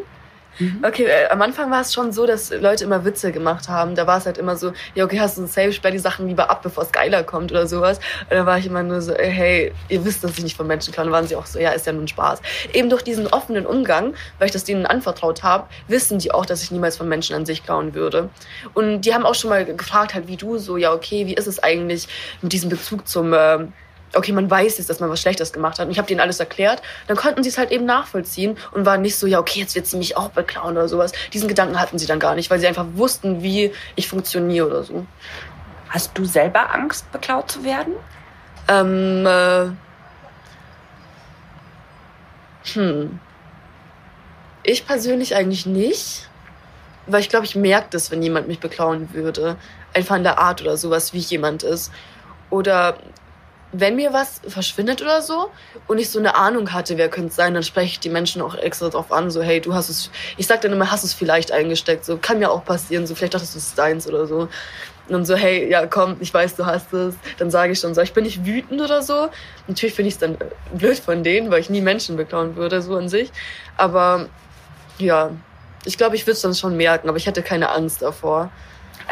Mhm. 0.59 0.85
Okay, 0.87 1.05
äh, 1.05 1.29
am 1.29 1.43
Anfang 1.43 1.71
war 1.71 1.81
es 1.81 1.93
schon 1.93 2.13
so, 2.13 2.27
dass 2.27 2.51
Leute 2.51 2.85
immer 2.85 3.05
Witze 3.05 3.33
gemacht 3.33 3.69
haben. 3.69 3.95
Da 3.95 4.07
war 4.07 4.19
es 4.19 4.27
halt 4.27 4.39
immer 4.39 4.57
so, 4.57 4.73
ja, 4.95 5.05
okay, 5.05 5.21
hast 5.21 5.37
du 5.37 5.43
ein 5.43 5.47
Safe, 5.47 5.73
sperr 5.73 5.91
die 5.91 5.99
Sachen 5.99 6.29
lieber 6.29 6.51
ab, 6.51 6.63
bevor 6.63 6.85
es 6.85 6.93
geiler 6.93 7.23
kommt 7.23 7.51
oder 7.51 7.67
sowas. 7.67 7.99
Und 8.31 8.37
da 8.37 8.47
war 8.47 8.59
ich 8.59 8.67
immer 8.67 8.83
nur 8.83 9.01
so, 9.01 9.15
hey, 9.15 9.73
ihr 9.89 10.05
wisst, 10.05 10.23
dass 10.25 10.33
ich 10.33 10.45
nicht 10.45 10.57
von 10.57 10.67
Menschen 10.67 10.93
kann. 10.95 11.07
Und 11.07 11.13
waren 11.13 11.27
sie 11.27 11.37
auch 11.37 11.47
so, 11.47 11.59
ja, 11.59 11.71
ist 11.71 11.87
ja 11.87 11.93
nur 11.93 12.03
ein 12.03 12.09
Spaß. 12.09 12.41
Eben 12.73 12.91
durch 12.91 13.03
diesen 13.03 13.27
offenen 13.27 13.67
Umgang, 13.67 14.15
weil 14.39 14.47
ich 14.47 14.53
das 14.53 14.65
denen 14.65 14.87
anvertraut 14.87 15.43
habe, 15.43 15.67
wissen 15.89 16.19
die 16.19 16.33
auch, 16.33 16.47
dass 16.47 16.63
ich 16.63 16.71
niemals 16.71 16.97
von 16.97 17.09
Menschen 17.09 17.35
an 17.35 17.47
sich 17.47 17.65
klauen 17.65 17.95
würde. 17.95 18.31
Und 18.75 19.03
die 19.03 19.15
haben 19.15 19.27
auch 19.27 19.35
schon 19.35 19.51
mal 19.51 19.65
gefragt, 19.65 20.15
halt 20.15 20.29
wie 20.29 20.37
du, 20.37 20.59
so, 20.59 20.77
ja, 20.77 20.93
okay, 20.93 21.27
wie 21.27 21.35
ist 21.35 21.47
es 21.47 21.63
eigentlich 21.63 22.09
mit 22.43 22.53
diesem 22.53 22.71
Bezug 22.71 23.07
zum... 23.09 23.33
Äh, 23.33 23.67
okay, 24.17 24.33
man 24.33 24.51
weiß 24.51 24.79
jetzt, 24.79 24.89
dass 24.91 25.01
man 25.01 25.11
was 25.11 25.21
Schlechtes 25.21 25.53
gemacht 25.53 25.79
hat. 25.79 25.87
Und 25.87 25.93
ich 25.93 25.99
habe 25.99 26.09
denen 26.09 26.21
alles 26.21 26.41
erklärt. 26.41 26.83
Dann 27.07 27.17
konnten 27.17 27.43
sie 27.43 27.49
es 27.49 27.59
halt 27.59 27.71
eben 27.71 27.85
nachvollziehen 27.85 28.57
und 28.73 28.87
waren 28.87 29.03
nicht 29.03 29.17
so, 29.17 29.27
ja, 29.27 29.39
okay, 29.39 29.61
jetzt 29.61 29.75
wird 29.75 29.87
sie 29.87 29.97
mich 29.97 30.17
auch 30.17 30.31
beklauen 30.31 30.77
oder 30.77 30.89
sowas. 30.89 31.13
Diesen 31.33 31.49
Gedanken 31.49 31.81
hatten 31.81 31.99
sie 31.99 32.07
dann 32.07 32.21
gar 32.21 32.35
nicht, 32.35 32.51
weil 32.51 32.61
sie 32.61 32.67
einfach 32.67 32.87
wussten, 32.95 33.43
wie 33.43 33.73
ich 33.97 34.09
funktioniere 34.09 34.67
oder 34.67 34.85
so. 34.85 35.07
Hast 35.89 36.17
du 36.19 36.25
selber 36.25 36.75
Angst, 36.75 37.11
beklaut 37.13 37.51
zu 37.51 37.65
werden? 37.65 37.95
Ähm, 38.69 39.27
äh, 39.27 39.71
hm. 42.73 43.21
Ich 44.63 44.87
persönlich 44.87 45.37
eigentlich 45.37 45.67
nicht. 45.67 46.29
Weil 47.07 47.21
ich 47.21 47.29
glaube, 47.29 47.45
ich 47.45 47.55
merke 47.55 47.89
das, 47.91 48.11
wenn 48.11 48.23
jemand 48.23 48.49
mich 48.49 48.61
beklauen 48.61 49.13
würde. 49.13 49.57
Einfach 49.93 50.17
in 50.17 50.23
der 50.23 50.39
Art 50.39 50.63
oder 50.63 50.77
sowas, 50.77 51.13
wie 51.13 51.19
jemand 51.19 51.63
ist. 51.63 51.93
Oder 52.49 52.97
wenn 53.77 53.97
mir 53.97 54.13
was 54.13 54.41
verschwindet 54.47 55.03
oder 55.03 55.21
so 55.21 55.51
und 55.89 55.99
ich 55.99 56.09
so 56.09 56.19
eine 56.19 56.37
Ahnung 56.37 56.73
hatte, 56.73 56.97
wer 56.97 57.09
könnte 57.09 57.29
es 57.29 57.37
sein, 57.37 57.55
dann 57.55 57.65
spreche 57.65 57.93
ich 57.93 58.01
die 58.01 58.09
Menschen 58.09 58.41
auch 58.41 58.55
extra 58.55 58.89
drauf 58.89 59.11
an, 59.11 59.31
so 59.31 59.43
hey, 59.43 59.61
du 59.61 59.75
hast 59.75 59.89
es, 59.89 60.11
ich 60.37 60.47
sag 60.47 60.61
dann 60.61 60.73
immer, 60.73 60.91
hast 60.91 61.03
es 61.03 61.13
vielleicht 61.13 61.51
eingesteckt, 61.51 62.05
so 62.05 62.17
kann 62.17 62.39
mir 62.39 62.51
auch 62.51 62.65
passieren, 62.65 63.07
so 63.07 63.15
vielleicht 63.15 63.35
dachtest 63.35 63.55
du 63.55 63.59
es 63.59 63.75
deins 63.75 64.07
oder 64.07 64.27
so. 64.27 64.49
Und 65.07 65.13
dann 65.13 65.25
so, 65.27 65.35
hey, 65.35 65.69
ja 65.69 65.87
komm, 65.87 66.17
ich 66.21 66.33
weiß, 66.33 66.57
du 66.57 66.65
hast 66.65 66.95
es. 66.95 67.15
Dann 67.37 67.51
sage 67.51 67.73
ich 67.73 67.79
schon 67.81 67.95
so, 67.95 68.01
ich 68.01 68.15
bin 68.15 68.25
nicht 68.25 68.47
wütend 68.47 68.81
oder 68.81 69.03
so. 69.03 69.29
Natürlich 69.67 69.95
finde 69.95 70.09
ich 70.09 70.15
es 70.15 70.19
dann 70.19 70.39
blöd 70.73 70.99
von 70.99 71.23
denen, 71.23 71.51
weil 71.51 71.61
ich 71.61 71.69
nie 71.69 71.83
Menschen 71.83 72.17
beklauen 72.17 72.57
würde, 72.57 72.81
so 72.81 72.97
an 72.97 73.11
sich. 73.11 73.31
Aber 73.77 74.29
ja, 74.99 75.31
ich 75.85 75.99
glaube, 75.99 76.17
ich 76.17 76.23
würde 76.23 76.33
es 76.33 76.41
dann 76.41 76.55
schon 76.55 76.79
merken, 76.79 77.09
aber 77.11 77.19
ich 77.19 77.27
hätte 77.27 77.43
keine 77.43 77.71
Angst 77.71 78.01
davor. 78.01 78.51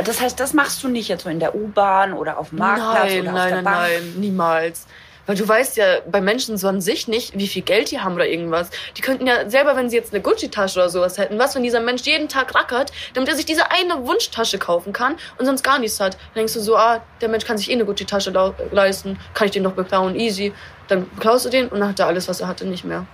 Das 0.04 0.20
heißt, 0.20 0.38
das 0.38 0.54
machst 0.54 0.82
du 0.82 0.88
nicht 0.88 1.08
jetzt 1.08 1.24
so 1.24 1.30
in 1.30 1.40
der 1.40 1.54
U-Bahn 1.54 2.12
oder 2.12 2.38
auf 2.38 2.50
dem 2.50 2.58
Marktplatz 2.58 3.10
nein, 3.10 3.20
oder 3.22 3.32
nein, 3.32 3.42
auf 3.42 3.48
der 3.48 3.62
nein, 3.62 3.64
Bank? 3.64 3.88
Nein, 3.88 4.14
niemals. 4.18 4.86
Weil 5.26 5.36
du 5.36 5.46
weißt 5.46 5.76
ja 5.76 6.00
bei 6.10 6.20
Menschen 6.20 6.56
so 6.56 6.66
an 6.68 6.80
sich 6.80 7.06
nicht, 7.06 7.38
wie 7.38 7.46
viel 7.46 7.62
Geld 7.62 7.90
die 7.90 8.00
haben 8.00 8.14
oder 8.14 8.26
irgendwas. 8.26 8.70
Die 8.96 9.02
könnten 9.02 9.26
ja 9.26 9.48
selber, 9.48 9.76
wenn 9.76 9.88
sie 9.88 9.96
jetzt 9.96 10.12
eine 10.12 10.22
Gucci-Tasche 10.22 10.80
oder 10.80 10.88
sowas 10.88 11.16
hätten, 11.16 11.38
was, 11.38 11.54
wenn 11.54 11.62
dieser 11.62 11.80
Mensch 11.80 12.02
jeden 12.02 12.28
Tag 12.28 12.54
rackert, 12.54 12.92
damit 13.14 13.28
er 13.28 13.36
sich 13.36 13.46
diese 13.46 13.70
eine 13.70 14.04
Wunschtasche 14.04 14.58
kaufen 14.58 14.92
kann 14.92 15.16
und 15.38 15.46
sonst 15.46 15.62
gar 15.62 15.78
nichts 15.78 16.00
hat. 16.00 16.14
Dann 16.14 16.34
denkst 16.36 16.54
du 16.54 16.60
so, 16.60 16.76
ah, 16.76 17.00
der 17.20 17.28
Mensch 17.28 17.44
kann 17.44 17.56
sich 17.56 17.70
eh 17.70 17.74
eine 17.74 17.84
Gucci-Tasche 17.84 18.32
leisten, 18.72 19.18
kann 19.34 19.46
ich 19.46 19.52
den 19.52 19.62
doch 19.62 19.72
beklauen, 19.72 20.16
easy. 20.16 20.52
Dann 20.88 21.08
beklaust 21.10 21.44
du 21.44 21.50
den 21.50 21.68
und 21.68 21.78
dann 21.80 21.90
hat 21.90 22.00
er 22.00 22.08
alles, 22.08 22.28
was 22.28 22.40
er 22.40 22.48
hatte, 22.48 22.66
nicht 22.66 22.84
mehr. 22.84 23.06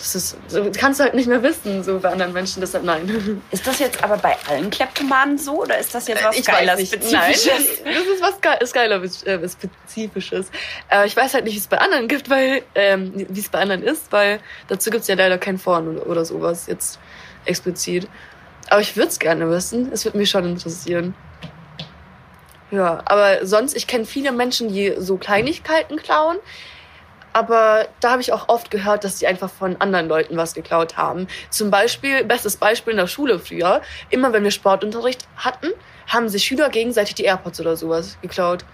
Das 0.00 0.14
ist, 0.14 0.36
so, 0.48 0.70
kannst 0.74 0.98
du 0.98 1.04
halt 1.04 1.14
nicht 1.14 1.28
mehr 1.28 1.42
wissen, 1.42 1.84
so 1.84 1.98
bei 1.98 2.10
anderen 2.10 2.32
Menschen, 2.32 2.60
deshalb 2.60 2.84
nein. 2.84 3.42
Ist 3.50 3.66
das 3.66 3.78
jetzt 3.78 4.02
aber 4.02 4.16
bei 4.16 4.34
allen 4.48 4.70
Kleptomanen 4.70 5.36
so 5.36 5.60
oder 5.62 5.78
ist 5.78 5.94
das 5.94 6.08
jetzt 6.08 6.24
was 6.24 6.38
ich 6.38 6.46
Geiler. 6.46 6.72
Spezifisches? 6.72 7.12
Nein, 7.12 7.32
das, 7.32 7.84
das 7.84 8.06
ist 8.06 8.22
was, 8.22 8.40
Ge 8.40 8.72
Geiler, 8.72 9.02
äh, 9.02 9.48
Spezifisches. 9.48 10.46
Äh, 10.90 11.06
ich 11.06 11.14
weiß 11.14 11.34
halt 11.34 11.44
nicht, 11.44 11.54
wie 11.54 11.58
es 11.58 11.66
bei 11.66 11.78
anderen 11.78 12.08
gibt, 12.08 12.30
weil, 12.30 12.62
ähm, 12.74 13.12
wie 13.14 13.40
es 13.40 13.50
bei 13.50 13.58
anderen 13.58 13.82
ist, 13.82 14.10
weil 14.10 14.40
dazu 14.68 14.90
gibt's 14.90 15.06
ja 15.06 15.16
leider 15.16 15.36
kein 15.36 15.58
Foren 15.58 15.88
oder, 15.88 16.06
oder 16.06 16.24
sowas 16.24 16.66
jetzt 16.66 16.98
explizit. 17.44 18.08
Aber 18.70 18.80
ich 18.80 18.96
würde 18.96 19.08
es 19.08 19.18
gerne 19.18 19.50
wissen. 19.50 19.90
Es 19.92 20.06
würde 20.06 20.16
mich 20.16 20.30
schon 20.30 20.46
interessieren. 20.46 21.14
Ja, 22.70 23.02
aber 23.04 23.44
sonst, 23.44 23.76
ich 23.76 23.86
kenne 23.86 24.06
viele 24.06 24.32
Menschen, 24.32 24.72
die 24.72 24.94
so 24.96 25.16
Kleinigkeiten 25.18 25.96
klauen. 25.96 26.38
Aber 27.32 27.86
da 28.00 28.12
habe 28.12 28.22
ich 28.22 28.32
auch 28.32 28.48
oft 28.48 28.70
gehört, 28.70 29.04
dass 29.04 29.18
sie 29.18 29.26
einfach 29.26 29.50
von 29.50 29.80
anderen 29.80 30.08
Leuten 30.08 30.36
was 30.36 30.54
geklaut 30.54 30.96
haben. 30.96 31.28
Zum 31.50 31.70
Beispiel, 31.70 32.24
bestes 32.24 32.56
Beispiel 32.56 32.92
in 32.92 32.96
der 32.96 33.06
Schule 33.06 33.38
früher, 33.38 33.82
immer 34.10 34.32
wenn 34.32 34.44
wir 34.44 34.50
Sportunterricht 34.50 35.28
hatten, 35.36 35.68
haben 36.08 36.28
sich 36.28 36.44
Schüler 36.44 36.70
gegenseitig 36.70 37.14
die 37.14 37.24
AirPods 37.24 37.60
oder 37.60 37.76
sowas 37.76 38.18
geklaut. 38.20 38.64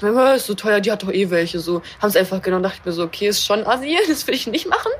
Meine, 0.00 0.36
ist 0.36 0.46
so 0.46 0.54
teuer, 0.54 0.80
die 0.80 0.92
hat 0.92 1.02
doch 1.02 1.12
eh 1.12 1.30
welche. 1.30 1.58
So 1.58 1.82
haben 2.00 2.08
es 2.08 2.16
einfach 2.16 2.40
genommen. 2.40 2.62
Dachte 2.62 2.78
ich 2.80 2.84
mir 2.84 2.92
so, 2.92 3.02
okay, 3.02 3.28
ist 3.28 3.44
schon 3.44 3.66
assi, 3.66 3.98
das 4.08 4.26
will 4.26 4.34
ich 4.34 4.46
nicht 4.46 4.68
machen. 4.68 4.92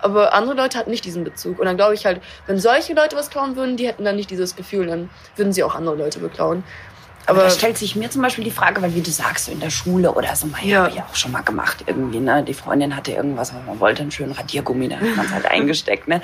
Aber 0.00 0.32
andere 0.32 0.54
Leute 0.54 0.78
hatten 0.78 0.90
nicht 0.90 1.04
diesen 1.04 1.24
Bezug. 1.24 1.58
Und 1.58 1.66
dann 1.66 1.76
glaube 1.76 1.94
ich 1.94 2.06
halt, 2.06 2.22
wenn 2.46 2.58
solche 2.58 2.94
Leute 2.94 3.16
was 3.16 3.30
klauen 3.30 3.56
würden, 3.56 3.76
die 3.76 3.86
hätten 3.86 4.04
dann 4.04 4.16
nicht 4.16 4.30
dieses 4.30 4.56
Gefühl, 4.56 4.86
dann 4.86 5.10
würden 5.36 5.52
sie 5.52 5.62
auch 5.62 5.74
andere 5.74 5.96
Leute 5.96 6.20
beklauen. 6.20 6.64
Aber 7.26 7.42
da 7.42 7.50
stellt 7.50 7.76
sich 7.76 7.96
mir 7.96 8.08
zum 8.10 8.22
Beispiel 8.22 8.44
die 8.44 8.52
Frage, 8.52 8.80
weil 8.82 8.94
wie 8.94 9.00
du 9.00 9.10
sagst, 9.10 9.46
so 9.46 9.52
in 9.52 9.58
der 9.58 9.70
Schule 9.70 10.12
oder 10.12 10.34
so, 10.36 10.46
mal, 10.46 10.64
ja. 10.64 10.84
habe 10.84 10.94
ich 10.94 11.02
auch 11.02 11.14
schon 11.14 11.32
mal 11.32 11.42
gemacht 11.42 11.84
irgendwie, 11.86 12.20
ne? 12.20 12.44
Die 12.44 12.54
Freundin 12.54 12.94
hatte 12.94 13.12
irgendwas, 13.12 13.52
man 13.52 13.80
wollte 13.80 14.02
einen 14.02 14.12
schönen 14.12 14.32
Radiergummi, 14.32 14.88
da 14.88 14.96
hat 14.96 15.16
man 15.16 15.26
es 15.26 15.32
halt 15.32 15.46
eingesteckt, 15.50 16.06
ne? 16.06 16.22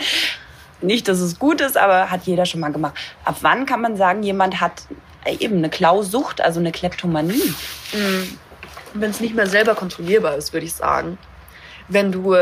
Nicht, 0.80 1.08
dass 1.08 1.20
es 1.20 1.38
gut 1.38 1.60
ist, 1.60 1.76
aber 1.76 2.10
hat 2.10 2.22
jeder 2.24 2.46
schon 2.46 2.60
mal 2.60 2.72
gemacht. 2.72 2.94
Ab 3.24 3.36
wann 3.40 3.66
kann 3.66 3.80
man 3.80 3.96
sagen, 3.96 4.22
jemand 4.22 4.60
hat 4.60 4.82
eben 5.26 5.58
eine 5.58 5.70
Klausucht, 5.70 6.40
also 6.40 6.60
eine 6.60 6.72
Kleptomanie? 6.72 7.54
Mhm. 7.92 8.38
Wenn 8.94 9.10
es 9.10 9.20
nicht 9.20 9.34
mehr 9.34 9.46
selber 9.46 9.74
kontrollierbar 9.74 10.36
ist, 10.36 10.52
würde 10.52 10.66
ich 10.66 10.74
sagen. 10.74 11.18
Wenn 11.88 12.12
du 12.12 12.36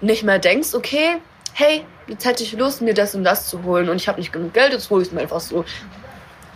nicht 0.00 0.22
mehr 0.22 0.38
denkst, 0.38 0.74
okay, 0.74 1.18
hey, 1.52 1.84
jetzt 2.06 2.24
hätte 2.24 2.42
ich 2.42 2.52
Lust, 2.52 2.80
mir 2.82 2.94
das 2.94 3.14
und 3.14 3.24
das 3.24 3.48
zu 3.48 3.62
holen 3.62 3.88
und 3.88 3.96
ich 3.96 4.08
habe 4.08 4.18
nicht 4.18 4.32
genug 4.32 4.54
Geld, 4.54 4.72
jetzt 4.72 4.90
hole 4.90 5.02
ich 5.02 5.08
es 5.08 5.14
mir 5.14 5.20
einfach 5.20 5.40
so 5.40 5.64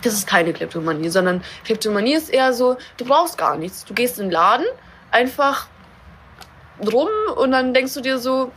das 0.03 0.13
ist 0.13 0.27
keine 0.27 0.53
Kleptomanie, 0.53 1.09
sondern 1.09 1.43
Kleptomanie 1.65 2.13
ist 2.13 2.29
eher 2.29 2.53
so, 2.53 2.77
du 2.97 3.05
brauchst 3.05 3.37
gar 3.37 3.57
nichts. 3.57 3.85
Du 3.85 3.93
gehst 3.93 4.19
in 4.19 4.25
den 4.25 4.31
Laden 4.31 4.65
einfach 5.11 5.67
rum 6.91 7.09
und 7.35 7.51
dann 7.51 7.73
denkst 7.73 7.93
du 7.93 8.01
dir 8.01 8.19
so, 8.19 8.51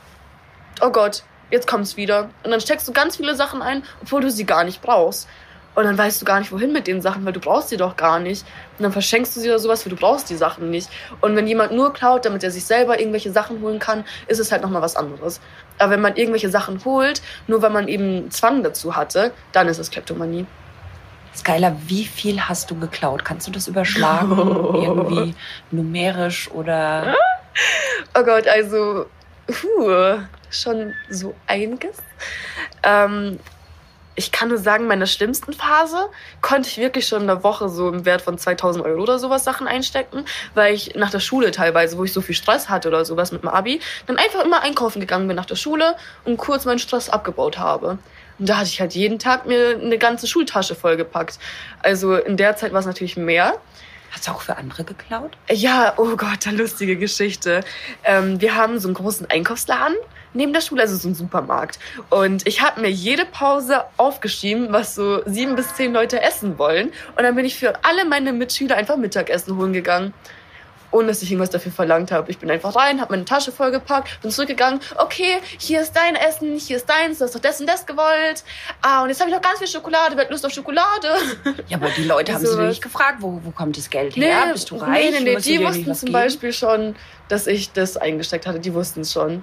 oh 0.81 0.91
Gott, 0.91 1.23
jetzt 1.51 1.67
kommt's 1.67 1.97
wieder. 1.97 2.31
Und 2.45 2.51
dann 2.51 2.61
steckst 2.61 2.87
du 2.89 2.93
ganz 2.93 3.17
viele 3.17 3.35
Sachen 3.35 3.63
ein, 3.63 3.83
obwohl 4.03 4.21
du 4.21 4.31
sie 4.31 4.45
gar 4.45 4.65
nicht 4.65 4.83
brauchst. 4.83 5.29
Und 5.75 5.85
dann 5.85 5.97
weißt 5.97 6.21
du 6.21 6.25
gar 6.25 6.41
nicht, 6.41 6.51
wohin 6.51 6.73
mit 6.73 6.89
den 6.89 7.01
Sachen, 7.01 7.25
weil 7.25 7.33
du 7.33 7.41
brauchst 7.41 7.69
sie 7.69 7.77
doch 7.77 7.97
gar 7.97 8.19
nicht. 8.19 8.45
Und 8.77 8.83
dann 8.83 8.93
verschenkst 8.93 9.37
du 9.37 9.41
sie 9.41 9.49
oder 9.49 9.61
sowas, 9.61 9.87
weil 9.87 9.91
du 9.91 9.97
brauchst 9.97 10.29
die 10.29 10.37
Sachen 10.37 10.69
nicht. 10.69 10.91
Und 11.21 11.37
wenn 11.37 11.47
jemand 11.47 11.73
nur 11.73 11.93
klaut, 11.93 12.25
damit 12.25 12.43
er 12.43 12.51
sich 12.51 12.65
selber 12.65 12.99
irgendwelche 12.99 13.31
Sachen 13.31 13.63
holen 13.63 13.79
kann, 13.79 14.05
ist 14.27 14.41
es 14.41 14.51
halt 14.51 14.63
nochmal 14.63 14.83
was 14.83 14.97
anderes. 14.97 15.41
Aber 15.79 15.93
wenn 15.93 16.01
man 16.01 16.17
irgendwelche 16.17 16.51
Sachen 16.51 16.85
holt, 16.85 17.23
nur 17.47 17.63
weil 17.63 17.71
man 17.71 17.87
eben 17.87 18.31
Zwang 18.33 18.65
dazu 18.65 18.97
hatte, 18.97 19.33
dann 19.53 19.69
ist 19.69 19.79
es 19.79 19.91
Kleptomanie. 19.91 20.45
Skylar, 21.35 21.77
wie 21.87 22.05
viel 22.05 22.41
hast 22.41 22.71
du 22.71 22.79
geklaut? 22.79 23.25
Kannst 23.25 23.47
du 23.47 23.51
das 23.51 23.69
überschlagen? 23.69 24.39
Oh. 24.39 24.75
Irgendwie 24.83 25.35
numerisch 25.71 26.51
oder? 26.51 27.15
Oh 28.19 28.23
Gott, 28.25 28.47
also 28.47 29.07
puh, 29.47 30.19
schon 30.51 30.95
so 31.09 31.35
einiges. 31.47 31.97
Ähm, 32.83 33.39
ich 34.17 34.33
kann 34.33 34.49
nur 34.49 34.59
sagen, 34.59 34.87
meiner 34.87 35.07
schlimmsten 35.07 35.53
Phase 35.53 36.09
konnte 36.43 36.69
ich 36.69 36.77
wirklich 36.79 37.07
schon 37.07 37.23
in 37.23 37.27
der 37.27 37.43
Woche 37.43 37.69
so 37.69 37.89
im 37.89 38.05
Wert 38.05 38.21
von 38.21 38.37
2000 38.37 38.85
Euro 38.85 39.03
oder 39.03 39.19
sowas 39.19 39.45
Sachen 39.45 39.67
einstecken, 39.67 40.25
weil 40.55 40.75
ich 40.75 40.95
nach 40.95 41.11
der 41.11 41.21
Schule 41.21 41.53
teilweise, 41.53 41.97
wo 41.97 42.05
ich 42.05 42.13
so 42.13 42.21
viel 42.21 42.35
Stress 42.35 42.69
hatte 42.69 42.89
oder 42.89 43.05
sowas 43.05 43.33
mit 43.33 43.43
dem 43.43 43.49
Abi, 43.49 43.81
dann 44.07 44.19
einfach 44.19 44.45
immer 44.45 44.63
einkaufen 44.63 45.01
gegangen 45.01 45.27
bin 45.27 45.37
nach 45.37 45.47
der 45.47 45.57
Schule 45.57 45.97
und 46.25 46.37
kurz 46.37 46.65
meinen 46.67 46.79
Stress 46.79 47.09
abgebaut 47.09 47.59
habe. 47.59 47.99
Und 48.41 48.49
da 48.49 48.57
hatte 48.57 48.69
ich 48.69 48.81
halt 48.81 48.95
jeden 48.95 49.19
Tag 49.19 49.47
mir 49.47 49.79
eine 49.81 49.99
ganze 49.99 50.27
Schultasche 50.27 50.75
vollgepackt. 50.75 51.39
Also 51.83 52.17
in 52.17 52.37
der 52.37 52.57
Zeit 52.57 52.73
war 52.73 52.81
es 52.81 52.87
natürlich 52.87 53.17
mehr. 53.17 53.55
Hast 54.11 54.27
du 54.27 54.33
auch 54.33 54.41
für 54.41 54.57
andere 54.57 54.83
geklaut? 54.83 55.37
Ja, 55.49 55.95
oh 55.97 56.17
Gott, 56.17 56.47
eine 56.47 56.57
lustige 56.57 56.97
Geschichte. 56.97 57.63
Ähm, 58.03 58.41
wir 58.41 58.57
haben 58.57 58.81
so 58.81 58.89
einen 58.89 58.95
großen 58.95 59.31
Einkaufsladen 59.31 59.95
neben 60.33 60.53
der 60.53 60.61
Schule, 60.61 60.83
also 60.83 60.97
so 60.97 61.09
einen 61.09 61.15
Supermarkt. 61.15 61.79
Und 62.09 62.47
ich 62.47 62.63
habe 62.63 62.81
mir 62.81 62.91
jede 62.91 63.25
Pause 63.25 63.85
aufgeschrieben, 63.97 64.73
was 64.73 64.95
so 64.95 65.23
sieben 65.27 65.55
bis 65.55 65.75
zehn 65.75 65.93
Leute 65.93 66.23
essen 66.23 66.59
wollen. 66.59 66.89
Und 67.17 67.23
dann 67.23 67.35
bin 67.35 67.45
ich 67.45 67.57
für 67.57 67.85
alle 67.85 68.05
meine 68.05 68.33
Mitschüler 68.33 68.77
einfach 68.77 68.97
Mittagessen 68.97 69.57
holen 69.57 69.73
gegangen 69.73 70.15
ohne 70.91 71.09
dass 71.09 71.23
ich 71.23 71.31
irgendwas 71.31 71.51
dafür 71.51 71.73
verlangt 71.73 72.13
habe. 72.13 72.31
Ich 72.31 72.39
bin 72.39 72.51
einfach 72.51 72.75
rein, 72.77 73.01
habe 73.01 73.13
meine 73.13 73.25
Tasche 73.25 73.53
vollgepackt, 73.53 74.21
bin 74.23 74.31
zurückgegangen. 74.31 74.81
Okay, 74.97 75.39
hier 75.59 75.81
ist 75.81 75.93
dein 75.93 76.17
Essen, 76.17 76.57
hier 76.59 76.77
ist 76.77 76.89
deins, 76.89 77.19
du 77.19 77.25
hast 77.25 77.35
doch 77.35 77.41
das 77.41 77.61
und 77.61 77.67
das 77.67 77.87
gewollt. 77.87 78.45
Ah, 78.83 79.03
und 79.03 79.09
jetzt 79.09 79.21
habe 79.21 79.31
ich 79.31 79.37
noch 79.37 79.43
ganz 79.43 79.59
viel 79.59 79.69
Schokolade, 79.69 80.17
wer 80.17 80.25
hat 80.25 80.31
Lust 80.31 80.45
auf 80.45 80.53
Schokolade? 80.53 81.09
Ja, 81.69 81.77
aber 81.77 81.91
die 81.91 82.05
Leute 82.05 82.33
haben 82.35 82.45
so. 82.45 82.57
sich 82.57 82.61
nicht 82.61 82.83
gefragt, 82.83 83.19
wo, 83.21 83.41
wo 83.43 83.51
kommt 83.51 83.77
das 83.77 83.91
Geld 83.91 84.17
her? 84.17 84.47
Nee, 84.47 84.53
Bist 84.53 84.71
du 84.71 84.77
reich? 84.77 85.11
Nee, 85.11 85.21
nee, 85.21 85.35
nee, 85.35 85.41
die 85.41 85.61
wussten 85.61 85.95
zum 85.95 86.07
geben? 86.07 86.13
Beispiel 86.13 86.53
schon, 86.53 86.97
dass 87.29 87.47
ich 87.47 87.73
das 87.73 87.97
eingesteckt 87.97 88.47
hatte. 88.47 88.61
Die 88.61 88.75
wussten 88.75 89.01
es 89.01 89.13
schon. 89.13 89.43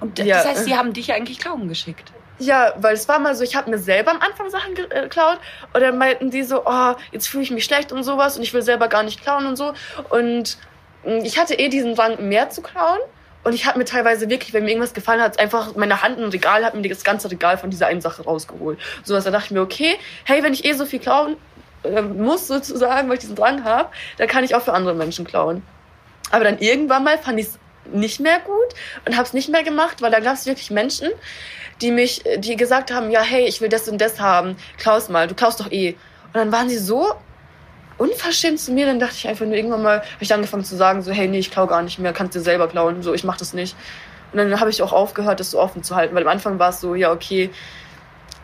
Und 0.00 0.18
das 0.18 0.26
ja. 0.26 0.44
heißt, 0.44 0.64
sie 0.64 0.76
haben 0.76 0.92
dich 0.92 1.12
eigentlich 1.12 1.38
Glauben 1.38 1.68
geschickt? 1.68 2.12
Ja, 2.38 2.74
weil 2.76 2.94
es 2.94 3.08
war 3.08 3.20
mal 3.20 3.34
so, 3.36 3.44
ich 3.44 3.54
habe 3.54 3.70
mir 3.70 3.78
selber 3.78 4.10
am 4.10 4.20
Anfang 4.20 4.50
Sachen 4.50 4.72
äh, 4.76 5.02
geklaut 5.02 5.38
und 5.72 5.80
dann 5.80 5.96
meinten 5.98 6.30
die 6.30 6.42
so, 6.42 6.62
oh, 6.66 6.94
jetzt 7.12 7.28
fühle 7.28 7.44
ich 7.44 7.50
mich 7.52 7.64
schlecht 7.64 7.92
und 7.92 8.02
sowas 8.02 8.36
und 8.36 8.42
ich 8.42 8.52
will 8.52 8.62
selber 8.62 8.88
gar 8.88 9.04
nicht 9.04 9.22
klauen 9.22 9.46
und 9.46 9.56
so. 9.56 9.72
Und 10.10 10.58
mm, 11.04 11.18
ich 11.22 11.38
hatte 11.38 11.54
eh 11.54 11.68
diesen 11.68 11.94
Drang, 11.94 12.28
mehr 12.28 12.50
zu 12.50 12.60
klauen. 12.62 12.98
Und 13.44 13.52
ich 13.52 13.66
habe 13.66 13.78
mir 13.78 13.84
teilweise 13.84 14.30
wirklich, 14.30 14.54
wenn 14.54 14.64
mir 14.64 14.70
irgendwas 14.70 14.94
gefallen 14.94 15.20
hat, 15.20 15.38
einfach 15.38 15.76
meine 15.76 16.00
Hand 16.02 16.18
im 16.18 16.30
Regal, 16.30 16.64
hat 16.64 16.74
mir 16.74 16.88
das 16.88 17.04
ganze 17.04 17.30
Regal 17.30 17.58
von 17.58 17.68
dieser 17.68 17.86
einen 17.86 18.00
Sache 18.00 18.24
rausgeholt. 18.24 18.78
So 19.04 19.14
was, 19.14 19.24
da 19.24 19.30
dachte 19.30 19.46
ich 19.46 19.50
mir, 19.50 19.60
okay, 19.60 19.96
hey, 20.24 20.42
wenn 20.42 20.54
ich 20.54 20.64
eh 20.64 20.72
so 20.72 20.86
viel 20.86 20.98
klauen 20.98 21.36
äh, 21.82 22.00
muss 22.00 22.48
sozusagen, 22.48 23.08
weil 23.08 23.16
ich 23.16 23.20
diesen 23.20 23.36
Drang 23.36 23.62
habe, 23.64 23.90
dann 24.16 24.28
kann 24.28 24.44
ich 24.44 24.54
auch 24.54 24.62
für 24.62 24.72
andere 24.72 24.94
Menschen 24.94 25.26
klauen. 25.26 25.62
Aber 26.30 26.44
dann 26.44 26.58
irgendwann 26.58 27.04
mal 27.04 27.18
fand 27.18 27.38
ich 27.38 27.46
es 27.48 27.58
nicht 27.92 28.20
mehr 28.20 28.40
gut 28.40 28.74
und 29.06 29.16
habe 29.16 29.26
es 29.26 29.32
nicht 29.32 29.48
mehr 29.48 29.62
gemacht, 29.62 30.02
weil 30.02 30.10
da 30.10 30.20
gab 30.20 30.34
es 30.34 30.46
wirklich 30.46 30.70
Menschen, 30.70 31.10
die 31.80 31.90
mich, 31.90 32.22
die 32.38 32.56
gesagt 32.56 32.92
haben, 32.92 33.10
ja, 33.10 33.22
hey, 33.22 33.46
ich 33.46 33.60
will 33.60 33.68
das 33.68 33.88
und 33.88 34.00
das 34.00 34.20
haben, 34.20 34.56
klaus 34.78 35.08
mal, 35.08 35.26
du 35.26 35.34
klaust 35.34 35.60
doch 35.60 35.70
eh. 35.70 35.90
Und 36.26 36.34
dann 36.34 36.52
waren 36.52 36.68
sie 36.68 36.78
so 36.78 37.14
unverschämt 37.98 38.58
zu 38.58 38.72
mir, 38.72 38.86
dann 38.86 38.98
dachte 38.98 39.14
ich 39.16 39.28
einfach 39.28 39.46
nur 39.46 39.54
irgendwann 39.54 39.82
mal, 39.82 39.98
habe 39.98 40.08
ich 40.20 40.32
angefangen 40.32 40.64
zu 40.64 40.76
sagen, 40.76 41.02
so, 41.02 41.12
hey, 41.12 41.28
nee, 41.28 41.38
ich 41.38 41.50
klau 41.50 41.66
gar 41.66 41.82
nicht 41.82 41.98
mehr, 41.98 42.12
kannst 42.12 42.34
dir 42.34 42.40
selber 42.40 42.68
klauen, 42.68 43.02
so, 43.02 43.14
ich 43.14 43.24
mach 43.24 43.36
das 43.36 43.52
nicht. 43.52 43.76
Und 44.32 44.38
dann 44.38 44.58
habe 44.58 44.70
ich 44.70 44.82
auch 44.82 44.92
aufgehört, 44.92 45.38
das 45.38 45.52
so 45.52 45.60
offen 45.60 45.84
zu 45.84 45.94
halten, 45.94 46.14
weil 46.14 46.24
am 46.24 46.28
Anfang 46.28 46.58
war 46.58 46.70
es 46.70 46.80
so, 46.80 46.96
ja, 46.96 47.12
okay, 47.12 47.50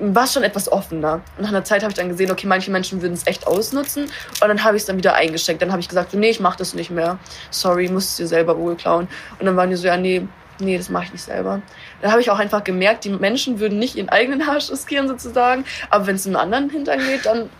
war 0.00 0.26
schon 0.26 0.42
etwas 0.42 0.70
offener. 0.70 1.20
Nach 1.38 1.48
einer 1.48 1.64
Zeit 1.64 1.82
habe 1.82 1.90
ich 1.90 1.96
dann 1.96 2.08
gesehen, 2.08 2.30
okay, 2.30 2.46
manche 2.46 2.70
Menschen 2.70 3.02
würden 3.02 3.14
es 3.14 3.26
echt 3.26 3.46
ausnutzen. 3.46 4.04
Und 4.04 4.48
dann 4.48 4.64
habe 4.64 4.76
ich 4.76 4.82
es 4.82 4.86
dann 4.86 4.96
wieder 4.96 5.14
eingesteckt. 5.14 5.62
Dann 5.62 5.70
habe 5.70 5.80
ich 5.80 5.88
gesagt, 5.88 6.12
so, 6.12 6.18
nee, 6.18 6.30
ich 6.30 6.40
mach 6.40 6.56
das 6.56 6.74
nicht 6.74 6.90
mehr. 6.90 7.18
Sorry, 7.50 7.88
musst 7.88 8.18
du 8.18 8.22
dir 8.22 8.28
selber 8.28 8.58
wohl 8.58 8.76
klauen. 8.76 9.08
Und 9.38 9.46
dann 9.46 9.56
waren 9.56 9.70
die 9.70 9.76
so, 9.76 9.86
ja, 9.86 9.96
nee, 9.96 10.26
nee, 10.60 10.76
das 10.76 10.88
mache 10.88 11.04
ich 11.04 11.12
nicht 11.12 11.24
selber. 11.24 11.62
Da 12.02 12.10
habe 12.10 12.20
ich 12.20 12.30
auch 12.30 12.38
einfach 12.38 12.64
gemerkt, 12.64 13.04
die 13.04 13.10
Menschen 13.10 13.60
würden 13.60 13.78
nicht 13.78 13.96
ihren 13.96 14.08
eigenen 14.08 14.42
Arsch 14.42 14.70
riskieren 14.70 15.08
sozusagen, 15.08 15.64
aber 15.90 16.06
wenn 16.06 16.16
es 16.16 16.26
einem 16.26 16.36
anderen 16.36 16.70
Hintern 16.70 16.98
geht, 16.98 17.26
dann 17.26 17.50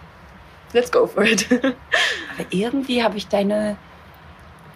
let's 0.72 0.90
go 0.92 1.06
for 1.06 1.24
it. 1.24 1.46
aber 1.52 1.74
irgendwie 2.50 3.02
habe 3.02 3.16
ich 3.16 3.28
deine 3.28 3.76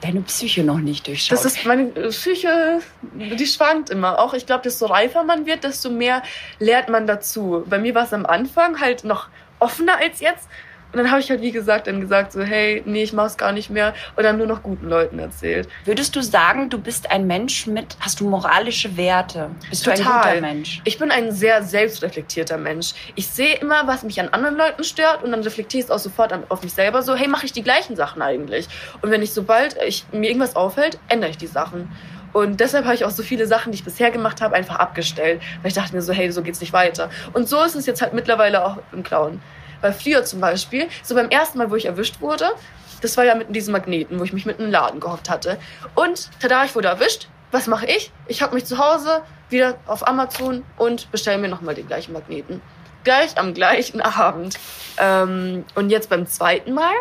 deine 0.04 0.20
Psyche 0.20 0.62
noch 0.64 0.78
nicht 0.78 1.06
durchschaut. 1.06 1.38
Das 1.38 1.44
ist 1.44 1.64
meine 1.64 1.86
Psyche, 1.86 2.80
die 3.14 3.46
schwankt 3.46 3.90
immer. 3.90 4.18
Auch 4.18 4.34
ich 4.34 4.44
glaube, 4.44 4.62
desto 4.62 4.86
reifer 4.86 5.24
man 5.24 5.46
wird, 5.46 5.64
desto 5.64 5.90
mehr 5.90 6.22
lernt 6.58 6.88
man 6.90 7.06
dazu. 7.06 7.64
Bei 7.66 7.78
mir 7.78 7.94
war 7.94 8.04
es 8.04 8.12
am 8.12 8.26
Anfang 8.26 8.80
halt 8.80 9.04
noch 9.04 9.28
offener 9.58 9.96
als 9.98 10.20
jetzt. 10.20 10.48
Und 10.94 10.98
dann 10.98 11.10
habe 11.10 11.20
ich 11.20 11.28
halt, 11.28 11.40
wie 11.40 11.50
gesagt, 11.50 11.88
dann 11.88 12.00
gesagt, 12.00 12.30
so, 12.30 12.42
hey, 12.42 12.80
nee, 12.86 13.02
ich 13.02 13.12
mach's 13.12 13.36
gar 13.36 13.50
nicht 13.50 13.68
mehr. 13.68 13.94
Und 14.14 14.22
dann 14.22 14.38
nur 14.38 14.46
noch 14.46 14.62
guten 14.62 14.88
Leuten 14.88 15.18
erzählt. 15.18 15.68
Würdest 15.84 16.14
du 16.14 16.22
sagen, 16.22 16.70
du 16.70 16.78
bist 16.78 17.10
ein 17.10 17.26
Mensch 17.26 17.66
mit, 17.66 17.96
hast 17.98 18.20
du 18.20 18.28
moralische 18.28 18.96
Werte? 18.96 19.50
Bist 19.70 19.84
Total. 19.84 19.98
du 19.98 20.08
ein 20.08 20.20
guter 20.20 20.40
Mensch? 20.40 20.80
Ich 20.84 20.96
bin 20.96 21.10
ein 21.10 21.32
sehr 21.32 21.64
selbstreflektierter 21.64 22.58
Mensch. 22.58 22.92
Ich 23.16 23.26
sehe 23.26 23.56
immer, 23.56 23.88
was 23.88 24.04
mich 24.04 24.20
an 24.20 24.28
anderen 24.28 24.56
Leuten 24.56 24.84
stört 24.84 25.24
und 25.24 25.32
dann 25.32 25.42
reflektiere 25.42 25.80
ich 25.80 25.86
es 25.86 25.90
auch 25.90 25.98
sofort 25.98 26.32
auf 26.48 26.62
mich 26.62 26.72
selber. 26.72 27.02
So, 27.02 27.16
hey, 27.16 27.26
mache 27.26 27.46
ich 27.46 27.52
die 27.52 27.64
gleichen 27.64 27.96
Sachen 27.96 28.22
eigentlich? 28.22 28.68
Und 29.02 29.10
wenn 29.10 29.20
ich, 29.20 29.32
sobald 29.32 29.76
ich, 29.82 30.04
mir 30.12 30.28
irgendwas 30.28 30.54
auffällt, 30.54 31.00
ändere 31.08 31.30
ich 31.30 31.38
die 31.38 31.48
Sachen. 31.48 31.90
Und 32.32 32.60
deshalb 32.60 32.84
habe 32.84 32.94
ich 32.94 33.04
auch 33.04 33.10
so 33.10 33.24
viele 33.24 33.48
Sachen, 33.48 33.72
die 33.72 33.78
ich 33.78 33.84
bisher 33.84 34.12
gemacht 34.12 34.40
habe, 34.40 34.54
einfach 34.54 34.76
abgestellt. 34.76 35.42
Weil 35.62 35.68
ich 35.68 35.74
dachte 35.74 35.92
mir 35.92 36.02
so, 36.02 36.12
hey, 36.12 36.30
so 36.30 36.42
geht's 36.42 36.60
nicht 36.60 36.72
weiter. 36.72 37.10
Und 37.32 37.48
so 37.48 37.60
ist 37.62 37.74
es 37.74 37.86
jetzt 37.86 38.00
halt 38.00 38.12
mittlerweile 38.12 38.64
auch 38.64 38.78
im 38.92 39.02
Clown. 39.02 39.40
Weil 39.80 39.92
früher 39.92 40.24
zum 40.24 40.40
Beispiel, 40.40 40.88
so 41.02 41.14
beim 41.14 41.28
ersten 41.28 41.58
Mal, 41.58 41.70
wo 41.70 41.76
ich 41.76 41.86
erwischt 41.86 42.20
wurde, 42.20 42.50
das 43.00 43.16
war 43.16 43.24
ja 43.24 43.34
mit 43.34 43.54
diesem 43.54 43.72
Magneten, 43.72 44.18
wo 44.18 44.24
ich 44.24 44.32
mich 44.32 44.46
mit 44.46 44.58
einem 44.58 44.70
Laden 44.70 45.00
gehofft 45.00 45.28
hatte. 45.28 45.58
Und 45.94 46.30
tada, 46.40 46.64
ich 46.64 46.74
wurde 46.74 46.88
erwischt, 46.88 47.28
was 47.50 47.66
mache 47.66 47.86
ich? 47.86 48.10
Ich 48.26 48.42
hocke 48.42 48.54
mich 48.54 48.64
zu 48.64 48.78
Hause 48.78 49.22
wieder 49.48 49.76
auf 49.86 50.08
Amazon 50.08 50.64
und 50.76 51.10
bestelle 51.12 51.38
mir 51.38 51.48
nochmal 51.48 51.74
den 51.74 51.86
gleichen 51.86 52.12
Magneten. 52.12 52.60
Gleich 53.04 53.38
am 53.38 53.54
gleichen 53.54 54.00
Abend. 54.00 54.58
Ähm, 54.98 55.64
und 55.74 55.90
jetzt 55.90 56.08
beim 56.08 56.26
zweiten 56.26 56.72
Mal, 56.72 56.94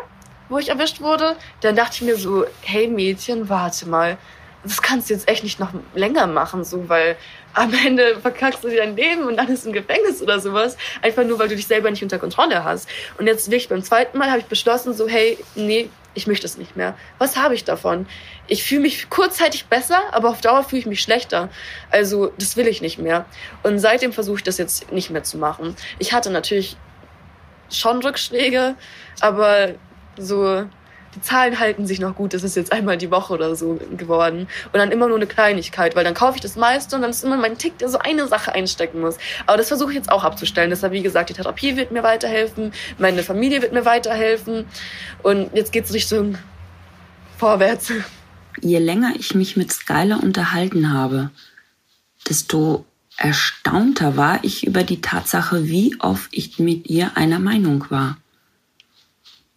wo 0.49 0.57
ich 0.57 0.69
erwischt 0.69 1.01
wurde, 1.01 1.35
dann 1.61 1.75
dachte 1.75 1.95
ich 1.95 2.01
mir 2.01 2.17
so, 2.17 2.45
hey 2.61 2.87
Mädchen, 2.87 3.49
warte 3.49 3.87
mal, 3.87 4.17
das 4.63 4.81
kannst 4.81 5.09
du 5.09 5.13
jetzt 5.13 5.27
echt 5.27 5.43
nicht 5.43 5.59
noch 5.59 5.73
länger 5.93 6.27
machen, 6.27 6.63
so, 6.63 6.87
weil 6.89 7.17
am 7.53 7.73
Ende 7.73 8.19
verkackst 8.19 8.63
du 8.63 8.69
dir 8.69 8.77
dein 8.77 8.95
Leben 8.95 9.23
und 9.23 9.37
dann 9.37 9.47
ist 9.47 9.65
im 9.65 9.73
Gefängnis 9.73 10.21
oder 10.21 10.39
sowas. 10.39 10.77
Einfach 11.01 11.23
nur, 11.23 11.39
weil 11.39 11.47
du 11.47 11.55
dich 11.55 11.67
selber 11.67 11.89
nicht 11.89 12.03
unter 12.03 12.19
Kontrolle 12.19 12.63
hast. 12.63 12.89
Und 13.17 13.27
jetzt 13.27 13.47
wirklich 13.47 13.69
beim 13.69 13.83
zweiten 13.83 14.17
Mal 14.17 14.29
habe 14.29 14.39
ich 14.39 14.45
beschlossen, 14.45 14.93
so, 14.93 15.07
hey, 15.07 15.37
nee, 15.55 15.89
ich 16.15 16.27
möchte 16.27 16.45
es 16.45 16.57
nicht 16.57 16.75
mehr. 16.75 16.95
Was 17.17 17.37
habe 17.37 17.55
ich 17.55 17.63
davon? 17.63 18.07
Ich 18.47 18.63
fühle 18.63 18.81
mich 18.81 19.09
kurzzeitig 19.09 19.65
besser, 19.65 19.99
aber 20.11 20.29
auf 20.29 20.41
Dauer 20.41 20.63
fühle 20.63 20.81
ich 20.81 20.85
mich 20.85 21.01
schlechter. 21.01 21.49
Also, 21.89 22.31
das 22.37 22.55
will 22.57 22.67
ich 22.67 22.81
nicht 22.81 22.99
mehr. 22.99 23.25
Und 23.63 23.79
seitdem 23.79 24.13
versuche 24.13 24.37
ich 24.37 24.43
das 24.43 24.57
jetzt 24.57 24.91
nicht 24.91 25.09
mehr 25.09 25.23
zu 25.23 25.37
machen. 25.37 25.75
Ich 25.99 26.13
hatte 26.13 26.29
natürlich 26.29 26.77
schon 27.71 28.03
Rückschläge, 28.03 28.75
aber 29.21 29.69
so 30.17 30.65
die 31.15 31.21
Zahlen 31.21 31.59
halten 31.59 31.85
sich 31.85 31.99
noch 31.99 32.15
gut, 32.15 32.33
das 32.33 32.43
ist 32.43 32.55
jetzt 32.55 32.71
einmal 32.71 32.97
die 32.97 33.11
Woche 33.11 33.33
oder 33.33 33.55
so 33.55 33.79
geworden. 33.97 34.47
Und 34.65 34.75
dann 34.79 34.91
immer 34.91 35.07
nur 35.07 35.17
eine 35.17 35.27
Kleinigkeit, 35.27 35.95
weil 35.95 36.03
dann 36.03 36.13
kaufe 36.13 36.37
ich 36.37 36.41
das 36.41 36.55
meiste 36.55 36.95
und 36.95 37.01
dann 37.01 37.11
ist 37.11 37.23
immer 37.23 37.37
mein 37.37 37.57
Tick, 37.57 37.77
der 37.77 37.89
so 37.89 37.99
eine 37.99 38.27
Sache 38.27 38.53
einstecken 38.53 39.01
muss. 39.01 39.17
Aber 39.45 39.57
das 39.57 39.67
versuche 39.67 39.91
ich 39.91 39.97
jetzt 39.97 40.11
auch 40.11 40.23
abzustellen. 40.23 40.69
Deshalb, 40.69 40.93
wie 40.93 41.03
gesagt, 41.03 41.29
die 41.29 41.33
Therapie 41.33 41.75
wird 41.75 41.91
mir 41.91 42.03
weiterhelfen, 42.03 42.71
meine 42.97 43.23
Familie 43.23 43.61
wird 43.61 43.73
mir 43.73 43.85
weiterhelfen. 43.85 44.65
Und 45.21 45.53
jetzt 45.53 45.71
geht's 45.71 45.93
Richtung 45.93 46.37
vorwärts. 47.37 47.91
Je 48.61 48.79
länger 48.79 49.13
ich 49.17 49.35
mich 49.35 49.57
mit 49.57 49.71
Skylar 49.71 50.21
unterhalten 50.23 50.93
habe, 50.93 51.31
desto 52.29 52.85
erstaunter 53.17 54.17
war 54.17 54.43
ich 54.43 54.65
über 54.65 54.83
die 54.83 55.01
Tatsache, 55.01 55.67
wie 55.67 55.95
oft 55.99 56.29
ich 56.31 56.59
mit 56.59 56.87
ihr 56.89 57.15
einer 57.15 57.39
Meinung 57.39 57.85
war. 57.89 58.17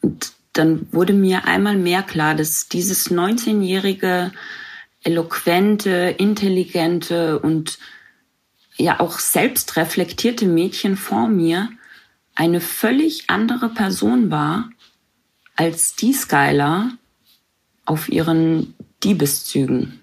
Und 0.02 0.35
dann 0.58 0.86
wurde 0.92 1.12
mir 1.12 1.44
einmal 1.44 1.76
mehr 1.76 2.02
klar, 2.02 2.34
dass 2.34 2.68
dieses 2.68 3.10
19-jährige, 3.10 4.32
eloquente, 5.02 6.14
intelligente 6.18 7.38
und 7.38 7.78
ja 8.76 9.00
auch 9.00 9.18
selbstreflektierte 9.18 10.46
Mädchen 10.46 10.96
vor 10.96 11.28
mir 11.28 11.70
eine 12.34 12.60
völlig 12.60 13.30
andere 13.30 13.68
Person 13.68 14.30
war 14.30 14.70
als 15.54 15.94
die 15.94 16.12
Skylar 16.12 16.90
auf 17.86 18.08
ihren 18.08 18.74
Diebeszügen. 19.02 20.00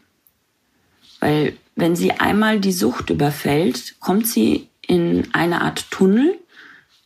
Weil 1.20 1.56
wenn 1.76 1.96
sie 1.96 2.12
einmal 2.12 2.60
die 2.60 2.72
Sucht 2.72 3.10
überfällt, 3.10 3.96
kommt 4.00 4.28
sie 4.28 4.70
in 4.86 5.28
eine 5.34 5.62
Art 5.62 5.90
Tunnel, 5.92 6.38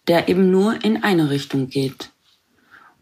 der 0.08 0.30
eben 0.30 0.50
nur 0.50 0.84
in 0.84 1.04
eine 1.04 1.30
Richtung 1.30 1.70
geht. 1.70 2.10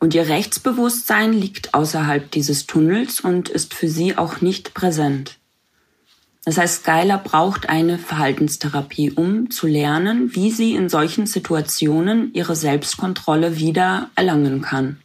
Und 0.06 0.14
ihr 0.14 0.30
Rechtsbewusstsein 0.30 1.34
liegt 1.34 1.74
außerhalb 1.74 2.30
dieses 2.30 2.68
Tunnels 2.68 3.22
und 3.22 3.50
ist 3.50 3.74
für 3.74 3.88
sie 3.88 4.16
auch 4.20 4.40
nicht 4.40 4.76
präsent. 4.76 5.40
Das 6.44 6.60
heißt, 6.60 6.84
Skylar 6.84 7.18
braucht 7.24 7.70
eine 7.70 7.98
Verhaltenstherapie, 7.98 9.14
um 9.14 9.50
zu 9.50 9.66
lernen, 9.66 10.36
wie 10.36 10.52
sie 10.52 10.76
in 10.76 10.90
solchen 10.90 11.26
Situationen 11.26 12.32
ihre 12.36 12.56
Selbstkontrolle 12.56 13.58
wieder 13.58 14.12
erlangen 14.16 14.62
kann. 14.62 15.00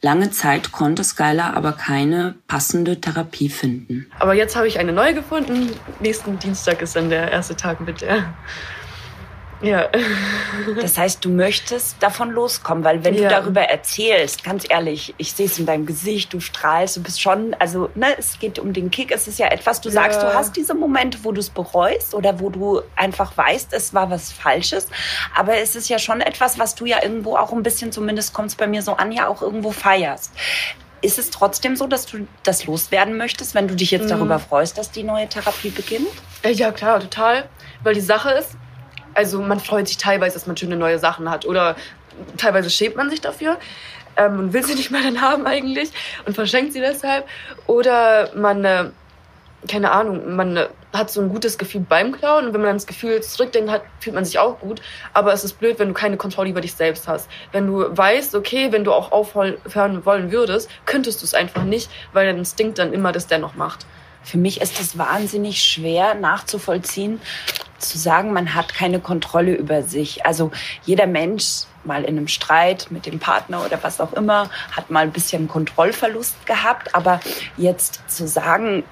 Lange 0.00 0.30
Zeit 0.30 0.72
konnte 0.72 1.04
Skylar 1.04 1.52
aber 1.54 1.72
keine 1.72 2.36
passende 2.48 2.98
Therapie 2.98 3.50
finden. 3.50 4.06
Aber 4.20 4.32
jetzt 4.32 4.56
habe 4.56 4.68
ich 4.68 4.78
eine 4.78 4.92
neue 4.94 5.12
gefunden. 5.12 5.70
Nächsten 6.00 6.38
Dienstag 6.38 6.80
ist 6.80 6.96
dann 6.96 7.10
der 7.10 7.30
erste 7.30 7.56
Tag 7.56 7.82
mit 7.82 8.00
der. 8.00 8.32
Ja. 9.64 9.88
Das 10.80 10.96
heißt, 10.96 11.24
du 11.24 11.30
möchtest 11.30 11.96
davon 12.00 12.30
loskommen, 12.30 12.84
weil 12.84 13.04
wenn 13.04 13.14
ja. 13.14 13.22
du 13.22 13.28
darüber 13.28 13.62
erzählst, 13.62 14.44
ganz 14.44 14.64
ehrlich, 14.68 15.14
ich 15.18 15.32
sehe 15.32 15.46
es 15.46 15.58
in 15.58 15.66
deinem 15.66 15.84
Gesicht, 15.84 16.32
du 16.32 16.40
strahlst, 16.40 16.96
du 16.96 17.02
bist 17.02 17.20
schon, 17.20 17.54
also 17.58 17.90
ne, 17.94 18.16
es 18.18 18.38
geht 18.38 18.58
um 18.58 18.72
den 18.72 18.90
Kick, 18.90 19.10
es 19.10 19.28
ist 19.28 19.38
ja 19.38 19.48
etwas, 19.48 19.80
du 19.80 19.88
ja. 19.88 19.94
sagst, 19.94 20.22
du 20.22 20.32
hast 20.32 20.56
diese 20.56 20.74
Momente, 20.74 21.18
wo 21.22 21.32
du 21.32 21.40
es 21.40 21.50
bereust 21.50 22.14
oder 22.14 22.40
wo 22.40 22.50
du 22.50 22.82
einfach 22.96 23.36
weißt, 23.36 23.72
es 23.72 23.94
war 23.94 24.10
was 24.10 24.32
Falsches, 24.32 24.88
aber 25.34 25.58
es 25.58 25.76
ist 25.76 25.88
ja 25.88 25.98
schon 25.98 26.20
etwas, 26.20 26.58
was 26.58 26.74
du 26.74 26.86
ja 26.86 27.02
irgendwo 27.02 27.36
auch 27.36 27.52
ein 27.52 27.62
bisschen, 27.62 27.92
zumindest 27.92 28.32
kommt 28.32 28.50
es 28.50 28.54
bei 28.54 28.66
mir 28.66 28.82
so 28.82 28.94
an, 28.94 29.12
ja 29.12 29.28
auch 29.28 29.42
irgendwo 29.42 29.70
feierst. 29.70 30.32
Ist 31.02 31.18
es 31.18 31.28
trotzdem 31.30 31.76
so, 31.76 31.86
dass 31.86 32.06
du 32.06 32.26
das 32.44 32.64
loswerden 32.64 33.18
möchtest, 33.18 33.54
wenn 33.54 33.68
du 33.68 33.74
dich 33.74 33.90
jetzt 33.90 34.10
darüber 34.10 34.38
freust, 34.38 34.78
dass 34.78 34.90
die 34.90 35.02
neue 35.02 35.28
Therapie 35.28 35.68
beginnt? 35.68 36.08
Ja, 36.42 36.72
klar, 36.72 37.00
total. 37.00 37.46
Weil 37.82 37.92
die 37.92 38.00
Sache 38.00 38.30
ist, 38.30 38.56
also 39.14 39.40
man 39.40 39.60
freut 39.60 39.88
sich 39.88 39.96
teilweise, 39.96 40.34
dass 40.34 40.46
man 40.46 40.56
schöne 40.56 40.76
neue 40.76 40.98
Sachen 40.98 41.30
hat 41.30 41.46
oder 41.46 41.76
teilweise 42.36 42.70
schämt 42.70 42.96
man 42.96 43.10
sich 43.10 43.20
dafür 43.20 43.58
ähm, 44.16 44.38
und 44.38 44.52
will 44.52 44.64
sie 44.64 44.74
nicht 44.74 44.90
mehr 44.90 45.02
dann 45.02 45.20
haben 45.20 45.46
eigentlich 45.46 45.90
und 46.26 46.34
verschenkt 46.34 46.72
sie 46.72 46.80
deshalb. 46.80 47.26
Oder 47.66 48.30
man, 48.34 48.64
äh, 48.64 48.90
keine 49.68 49.90
Ahnung, 49.92 50.36
man 50.36 50.56
äh, 50.56 50.68
hat 50.92 51.10
so 51.10 51.20
ein 51.20 51.28
gutes 51.28 51.58
Gefühl 51.58 51.84
beim 51.88 52.12
Klauen 52.12 52.46
und 52.46 52.54
wenn 52.54 52.60
man 52.60 52.68
dann 52.68 52.76
das 52.76 52.86
Gefühl 52.86 53.20
zurückdenkt 53.22 53.70
hat, 53.70 53.82
fühlt 54.00 54.14
man 54.14 54.24
sich 54.24 54.38
auch 54.38 54.60
gut. 54.60 54.80
Aber 55.12 55.32
es 55.32 55.44
ist 55.44 55.54
blöd, 55.54 55.78
wenn 55.78 55.88
du 55.88 55.94
keine 55.94 56.16
Kontrolle 56.16 56.50
über 56.50 56.60
dich 56.60 56.74
selbst 56.74 57.08
hast. 57.08 57.28
Wenn 57.52 57.66
du 57.66 57.96
weißt, 57.96 58.34
okay, 58.34 58.70
wenn 58.70 58.84
du 58.84 58.92
auch 58.92 59.10
aufhören 59.12 60.04
wollen 60.04 60.30
würdest, 60.30 60.70
könntest 60.86 61.22
du 61.22 61.26
es 61.26 61.34
einfach 61.34 61.64
nicht, 61.64 61.90
weil 62.12 62.26
dein 62.26 62.38
Instinkt 62.38 62.78
dann 62.78 62.92
immer 62.92 63.12
das 63.12 63.26
dennoch 63.26 63.54
macht. 63.54 63.86
Für 64.22 64.38
mich 64.38 64.62
ist 64.62 64.80
es 64.80 64.96
wahnsinnig 64.96 65.62
schwer 65.62 66.14
nachzuvollziehen, 66.14 67.20
zu 67.78 67.98
sagen, 67.98 68.32
man 68.32 68.54
hat 68.54 68.74
keine 68.74 69.00
Kontrolle 69.00 69.54
über 69.54 69.82
sich. 69.82 70.24
Also 70.26 70.50
jeder 70.84 71.06
Mensch 71.06 71.64
mal 71.84 72.02
in 72.04 72.16
einem 72.16 72.28
Streit 72.28 72.86
mit 72.90 73.06
dem 73.06 73.18
Partner 73.18 73.64
oder 73.64 73.82
was 73.82 74.00
auch 74.00 74.12
immer 74.14 74.48
hat 74.72 74.90
mal 74.90 75.00
ein 75.00 75.12
bisschen 75.12 75.48
Kontrollverlust 75.48 76.46
gehabt. 76.46 76.94
Aber 76.94 77.20
jetzt 77.56 78.02
zu 78.08 78.26
sagen, 78.26 78.84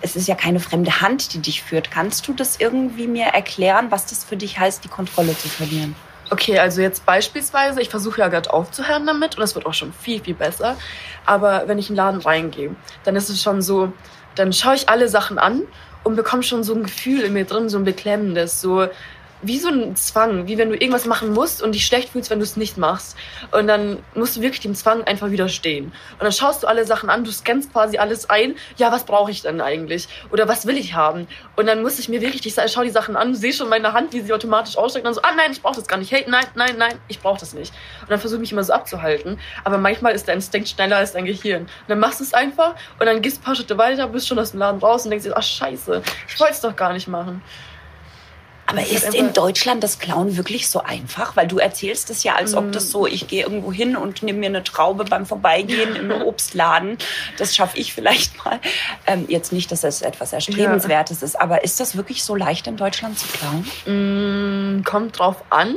es 0.00 0.16
ist 0.16 0.28
ja 0.28 0.34
keine 0.34 0.60
fremde 0.60 1.00
Hand, 1.00 1.34
die 1.34 1.40
dich 1.40 1.62
führt. 1.62 1.90
Kannst 1.90 2.26
du 2.28 2.32
das 2.32 2.60
irgendwie 2.60 3.06
mir 3.06 3.26
erklären, 3.26 3.90
was 3.90 4.06
das 4.06 4.24
für 4.24 4.36
dich 4.36 4.58
heißt, 4.58 4.84
die 4.84 4.88
Kontrolle 4.88 5.36
zu 5.36 5.48
verlieren? 5.48 5.94
Okay, 6.28 6.58
also 6.58 6.80
jetzt 6.80 7.06
beispielsweise, 7.06 7.80
ich 7.80 7.88
versuche 7.88 8.20
ja 8.20 8.28
gerade 8.28 8.52
aufzuhören 8.52 9.06
damit 9.06 9.36
und 9.36 9.42
es 9.44 9.54
wird 9.54 9.64
auch 9.64 9.74
schon 9.74 9.92
viel, 9.92 10.20
viel 10.20 10.34
besser. 10.34 10.76
Aber 11.24 11.68
wenn 11.68 11.78
ich 11.78 11.88
in 11.88 11.94
den 11.94 11.98
Laden 11.98 12.20
reingehe, 12.20 12.74
dann 13.04 13.14
ist 13.14 13.28
es 13.28 13.40
schon 13.40 13.62
so, 13.62 13.92
dann 14.34 14.52
schaue 14.52 14.74
ich 14.74 14.88
alle 14.88 15.08
Sachen 15.08 15.38
an 15.38 15.62
und 16.06 16.14
bekomme 16.14 16.44
schon 16.44 16.62
so 16.62 16.72
ein 16.72 16.84
Gefühl 16.84 17.22
in 17.22 17.32
mir 17.32 17.44
drin, 17.44 17.68
so 17.68 17.78
ein 17.78 17.84
beklemmendes, 17.84 18.60
so 18.60 18.86
wie 19.42 19.58
so 19.58 19.68
ein 19.68 19.96
Zwang, 19.96 20.46
wie 20.46 20.58
wenn 20.58 20.70
du 20.70 20.74
irgendwas 20.74 21.06
machen 21.06 21.32
musst 21.32 21.62
und 21.62 21.72
dich 21.72 21.86
schlecht 21.86 22.10
fühlst, 22.10 22.30
wenn 22.30 22.38
du 22.38 22.44
es 22.44 22.56
nicht 22.56 22.78
machst. 22.78 23.16
Und 23.52 23.66
dann 23.66 23.98
musst 24.14 24.36
du 24.36 24.40
wirklich 24.40 24.60
dem 24.60 24.74
Zwang 24.74 25.04
einfach 25.04 25.30
widerstehen. 25.30 25.86
Und 25.86 26.22
dann 26.22 26.32
schaust 26.32 26.62
du 26.62 26.66
alle 26.66 26.84
Sachen 26.86 27.10
an, 27.10 27.24
du 27.24 27.30
scannst 27.30 27.72
quasi 27.72 27.98
alles 27.98 28.30
ein. 28.30 28.56
Ja, 28.76 28.90
was 28.92 29.04
brauche 29.04 29.30
ich 29.30 29.42
denn 29.42 29.60
eigentlich? 29.60 30.08
Oder 30.30 30.48
was 30.48 30.66
will 30.66 30.76
ich 30.76 30.94
haben? 30.94 31.28
Und 31.56 31.66
dann 31.66 31.82
muss 31.82 31.98
ich 31.98 32.08
mir 32.08 32.20
wirklich, 32.20 32.46
ich 32.46 32.72
schau 32.72 32.82
die 32.82 32.90
Sachen 32.90 33.16
an, 33.16 33.34
sehe 33.34 33.52
schon 33.52 33.68
meine 33.68 33.92
Hand, 33.92 34.12
wie 34.12 34.20
sie 34.20 34.32
automatisch 34.32 34.76
ausstreckt 34.76 35.06
und 35.06 35.14
dann 35.14 35.22
so, 35.22 35.22
ah 35.22 35.34
nein, 35.36 35.52
ich 35.52 35.62
brauche 35.62 35.76
das 35.76 35.86
gar 35.86 35.98
nicht. 35.98 36.12
Hey, 36.12 36.24
nein, 36.28 36.46
nein, 36.54 36.76
nein, 36.78 36.98
ich 37.08 37.20
brauche 37.20 37.38
das 37.38 37.52
nicht. 37.52 37.72
Und 38.02 38.10
dann 38.10 38.20
versuche 38.20 38.38
ich 38.38 38.40
mich 38.40 38.52
immer 38.52 38.64
so 38.64 38.72
abzuhalten. 38.72 39.38
Aber 39.64 39.78
manchmal 39.78 40.14
ist 40.14 40.28
dein 40.28 40.36
Instinkt 40.36 40.68
schneller 40.68 40.96
als 40.96 41.12
dein 41.12 41.24
Gehirn. 41.24 41.62
Und 41.62 41.70
dann 41.88 41.98
machst 41.98 42.20
du 42.20 42.24
es 42.24 42.34
einfach 42.34 42.74
und 42.98 43.06
dann 43.06 43.22
gehst 43.22 43.40
ein 43.40 43.44
paar 43.44 43.54
Schritte 43.54 43.76
weiter, 43.78 44.06
bist 44.08 44.28
schon 44.28 44.38
aus 44.38 44.52
dem 44.52 44.60
Laden 44.60 44.80
raus 44.80 45.04
und 45.04 45.10
denkst 45.10 45.24
dir, 45.24 45.36
ach 45.36 45.42
scheiße, 45.42 46.02
ich 46.28 46.40
wollte 46.40 46.54
es 46.54 46.60
doch 46.60 46.76
gar 46.76 46.92
nicht 46.92 47.08
machen. 47.08 47.42
Aber 48.66 48.82
ist 48.82 49.14
in 49.14 49.32
Deutschland 49.32 49.84
das 49.84 49.98
Klauen 49.98 50.36
wirklich 50.36 50.68
so 50.68 50.82
einfach? 50.82 51.36
Weil 51.36 51.46
du 51.46 51.58
erzählst 51.58 52.10
es 52.10 52.24
ja, 52.24 52.34
als 52.34 52.54
ob 52.54 52.72
das 52.72 52.90
so, 52.90 53.06
ich 53.06 53.28
gehe 53.28 53.44
irgendwo 53.44 53.72
hin 53.72 53.96
und 53.96 54.22
nehme 54.22 54.40
mir 54.40 54.48
eine 54.48 54.64
Traube 54.64 55.04
beim 55.04 55.24
Vorbeigehen 55.24 55.94
im 55.94 56.10
Obstladen. 56.22 56.98
Das 57.38 57.54
schaffe 57.54 57.78
ich 57.78 57.94
vielleicht 57.94 58.44
mal. 58.44 58.60
Ähm, 59.06 59.26
jetzt 59.28 59.52
nicht, 59.52 59.70
dass 59.70 59.82
das 59.82 60.02
etwas 60.02 60.32
Erstrebenswertes 60.32 61.20
ja. 61.20 61.26
ist, 61.26 61.40
aber 61.40 61.62
ist 61.62 61.78
das 61.78 61.96
wirklich 61.96 62.24
so 62.24 62.34
leicht 62.34 62.66
in 62.66 62.76
Deutschland 62.76 63.18
zu 63.18 63.26
klauen? 63.28 64.78
Mm, 64.78 64.82
kommt 64.82 65.18
drauf 65.18 65.44
an, 65.50 65.76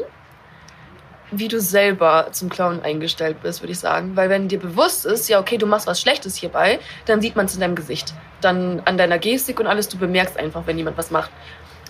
wie 1.32 1.48
du 1.48 1.62
selber 1.62 2.30
zum 2.32 2.50
Klauen 2.50 2.82
eingestellt 2.82 3.42
bist, 3.44 3.62
würde 3.62 3.72
ich 3.72 3.80
sagen. 3.80 4.16
Weil 4.16 4.30
wenn 4.30 4.48
dir 4.48 4.60
bewusst 4.60 5.06
ist, 5.06 5.30
ja, 5.30 5.40
okay, 5.40 5.58
du 5.58 5.68
machst 5.68 5.88
was 5.88 6.02
Schlechtes 6.02 6.36
hierbei, 6.36 6.80
dann 7.06 7.22
sieht 7.22 7.36
man 7.36 7.46
es 7.46 7.54
in 7.54 7.62
deinem 7.62 7.76
Gesicht. 7.76 8.14
Dann 8.42 8.82
an 8.86 8.98
deiner 8.98 9.20
Gestik 9.20 9.60
und 9.60 9.68
alles, 9.68 9.90
du 9.90 9.98
bemerkst 9.98 10.38
einfach, 10.38 10.66
wenn 10.66 10.78
jemand 10.78 10.98
was 10.98 11.12
macht. 11.12 11.30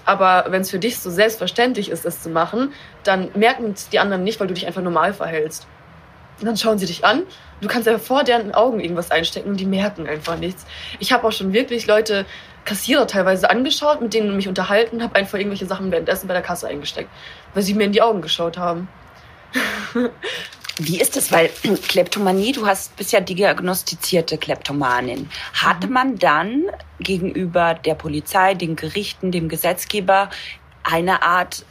Aber 0.10 0.46
wenn 0.50 0.64
es 0.64 0.72
für 0.72 0.80
dich 0.80 0.98
so 0.98 1.12
selbstverständlich 1.12 1.92
ist, 1.92 2.04
das 2.04 2.24
zu 2.24 2.32
machen, 2.32 2.74
dann 3.04 3.30
merken 3.36 3.74
es 3.76 3.90
die 3.90 4.00
anderen 4.00 4.24
nicht, 4.24 4.40
weil 4.40 4.48
du 4.48 4.56
dich 4.56 4.66
einfach 4.66 4.82
normal 4.82 5.14
verhältst. 5.14 5.68
Und 6.40 6.48
dann 6.48 6.58
schauen 6.58 6.80
sie 6.80 6.88
dich 6.88 7.06
an. 7.06 7.22
Du 7.62 7.68
kannst 7.68 7.86
ja 7.86 8.00
vor 8.00 8.24
deren 8.24 8.56
Augen 8.56 8.80
irgendwas 8.80 9.12
einstecken 9.12 9.50
und 9.50 9.60
die 9.60 9.68
merken 9.68 10.08
einfach 10.08 10.36
nichts. 10.40 10.66
Ich 10.98 11.12
habe 11.12 11.28
auch 11.28 11.32
schon 11.32 11.54
wirklich 11.54 11.86
Leute, 11.86 12.26
Kassierer 12.66 13.06
teilweise 13.06 13.52
angeschaut, 13.52 14.02
mit 14.02 14.16
denen 14.16 14.36
mich 14.36 14.48
unterhalten, 14.48 15.04
habe 15.04 15.16
einfach 15.16 15.38
irgendwelche 15.38 15.68
Sachen 15.68 15.92
währenddessen 15.92 16.28
bei 16.28 16.34
der 16.34 16.42
Kasse 16.42 16.68
eingesteckt, 16.68 17.12
weil 17.54 17.62
sie 17.62 17.76
mir 17.76 17.84
in 17.84 17.92
die 17.92 18.02
Augen 18.02 18.24
geschaut 18.24 18.58
haben. 18.58 18.88
Wie 20.80 21.00
ist 21.00 21.18
es? 21.18 21.32
Weil 21.32 21.50
Kleptomanie, 21.88 22.54
du 22.54 22.66
hast 22.66 22.96
bist 22.96 23.12
ja 23.12 23.20
diagnostizierte 23.20 24.38
Kleptomanin. 24.38 25.30
Hatte 25.54 25.88
mhm. 25.88 25.94
man 25.94 26.18
dann 26.18 26.64
gegenüber 27.00 27.74
der 27.74 27.96
Polizei, 27.96 28.54
den 28.56 28.76
Gerichten, 28.76 29.32
dem 29.32 29.50
Gesetzgeber 29.50 30.30
eine 30.84 31.22
Art 31.22 31.66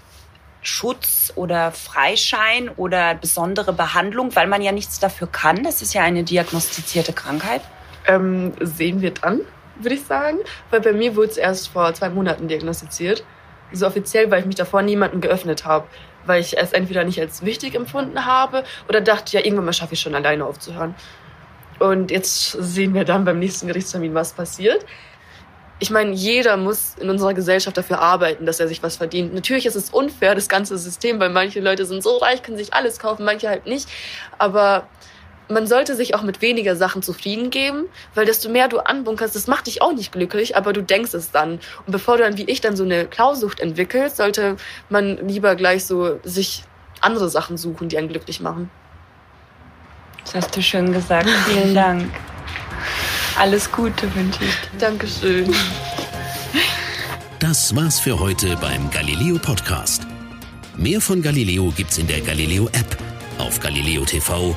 Schutz 0.61 1.33
oder 1.37 1.73
Freischein 1.73 2.69
oder 2.69 3.15
besondere 3.15 3.73
Behandlung, 3.73 4.37
weil 4.37 4.47
man 4.47 4.61
ja 4.61 4.73
nichts 4.73 4.99
dafür 4.99 5.27
kann? 5.27 5.65
Das 5.65 5.81
ist 5.81 5.95
ja 5.95 6.03
eine 6.03 6.23
diagnostizierte 6.23 7.15
Krankheit. 7.15 7.63
Ähm, 8.07 8.53
sehen 8.61 9.01
wir 9.01 9.13
dann, 9.13 9.41
würde 9.77 9.95
ich 9.95 10.05
sagen. 10.05 10.39
Weil 10.71 10.83
bei 10.83 10.93
mir 10.93 11.17
wurde 11.17 11.31
es 11.31 11.37
erst 11.39 11.69
vor 11.69 11.95
zwei 11.95 12.11
Monaten 12.11 12.49
diagnostiziert. 12.49 13.25
So 13.73 13.87
offiziell, 13.87 14.31
weil 14.31 14.41
ich 14.41 14.47
mich 14.47 14.57
davor 14.57 14.83
niemanden 14.83 15.23
geöffnet 15.23 15.65
habe. 15.65 15.87
Weil 16.29 16.41
ich 16.41 16.57
es 16.57 16.73
entweder 16.73 17.03
nicht 17.03 17.21
als 17.21 17.45
wichtig 17.45 17.75
empfunden 17.75 18.25
habe 18.25 18.63
oder 18.89 19.01
dachte, 19.01 19.37
ja, 19.37 19.45
irgendwann 19.45 19.65
mal 19.65 19.73
schaffe 19.73 19.95
ich 19.95 20.01
schon 20.01 20.15
alleine 20.15 20.45
aufzuhören. 20.45 20.95
Und 21.81 22.11
jetzt 22.11 22.53
sehen 22.53 22.95
wir 22.95 23.05
dann 23.05 23.25
beim 23.25 23.39
nächsten 23.41 23.67
Gerichtstermin, 23.67 24.15
was 24.15 24.33
passiert 24.33 24.85
ich 25.81 25.91
meine, 25.91 26.13
jeder 26.13 26.57
muss 26.57 26.95
in 26.99 27.09
unserer 27.09 27.35
Gesellschaft 27.35 27.77
dafür 27.77 28.01
arbeiten, 28.01 28.47
dass 28.47 28.59
er 28.59 28.67
sich 28.67 28.83
was 28.83 28.97
verdient. 28.97 29.33
Natürlich 29.33 29.67
ist 29.67 29.77
es 29.77 29.91
unfair, 29.91 30.35
das 30.35 30.49
ganze 30.49 30.77
System, 30.77 31.21
weil 31.21 31.31
manche 31.31 31.61
Leute 31.61 31.85
sind 31.85 32.03
so 32.03 32.17
reich, 32.17 32.43
können 32.43 32.57
sich 32.57 32.75
alles 32.75 32.99
kaufen, 32.99 33.25
manche 33.25 33.49
halt 33.49 33.67
nicht. 33.67 33.89
Aber 34.39 34.89
man 35.49 35.67
sollte 35.67 35.97
sich 35.97 36.15
auch 36.15 36.23
mit 36.23 36.43
weniger 36.43 36.77
Sachen 36.77 37.03
zufrieden 37.03 37.51
geben, 37.51 37.85
weil 38.15 38.27
desto 38.27 38.49
mehr 38.49 38.69
du 38.69 38.79
anbunkerst, 38.79 39.35
das 39.35 39.47
macht 39.47 39.67
dich 39.67 39.83
auch 39.83 39.93
nicht 39.93 40.13
glücklich, 40.13 40.57
aber 40.57 40.73
du 40.73 40.83
denkst 40.83 41.15
es 41.15 41.31
dann. 41.31 41.53
Und 41.53 41.93
bevor 41.93 42.17
du 42.17 42.23
dann 42.23 42.37
wie 42.37 42.45
ich 42.45 42.61
dann 42.61 42.77
so 42.77 42.85
eine 42.85 43.07
Klausucht 43.07 43.61
entwickelst, 43.61 44.17
sollte 44.17 44.57
man 44.89 45.29
lieber 45.29 45.55
gleich 45.57 45.85
so 45.87 46.21
sich 46.25 46.65
andere 47.01 47.29
Sachen 47.29 47.57
suchen, 47.57 47.89
die 47.89 47.99
einen 47.99 48.09
glücklich 48.09 48.41
machen. 48.41 48.71
Das 50.25 50.35
hast 50.35 50.57
du 50.57 50.63
schön 50.63 50.93
gesagt. 50.93 51.29
Vielen 51.47 51.75
Dank. 51.75 52.11
Alles 53.39 53.71
Gute 53.71 54.15
wünsche 54.15 54.45
ich 54.45 54.51
dir. 54.51 54.79
Dankeschön. 54.79 55.55
Das 57.39 57.75
war's 57.75 58.01
für 58.01 58.19
heute 58.19 58.57
beim 58.57 58.91
Galileo 58.91 59.39
Podcast. 59.39 60.07
Mehr 60.77 61.01
von 61.01 61.23
Galileo 61.23 61.73
gibt's 61.75 61.97
in 61.97 62.07
der 62.07 62.21
Galileo 62.21 62.67
App, 62.73 62.97
auf 63.39 63.61
Galileo 63.61 64.05
TV, 64.05 64.57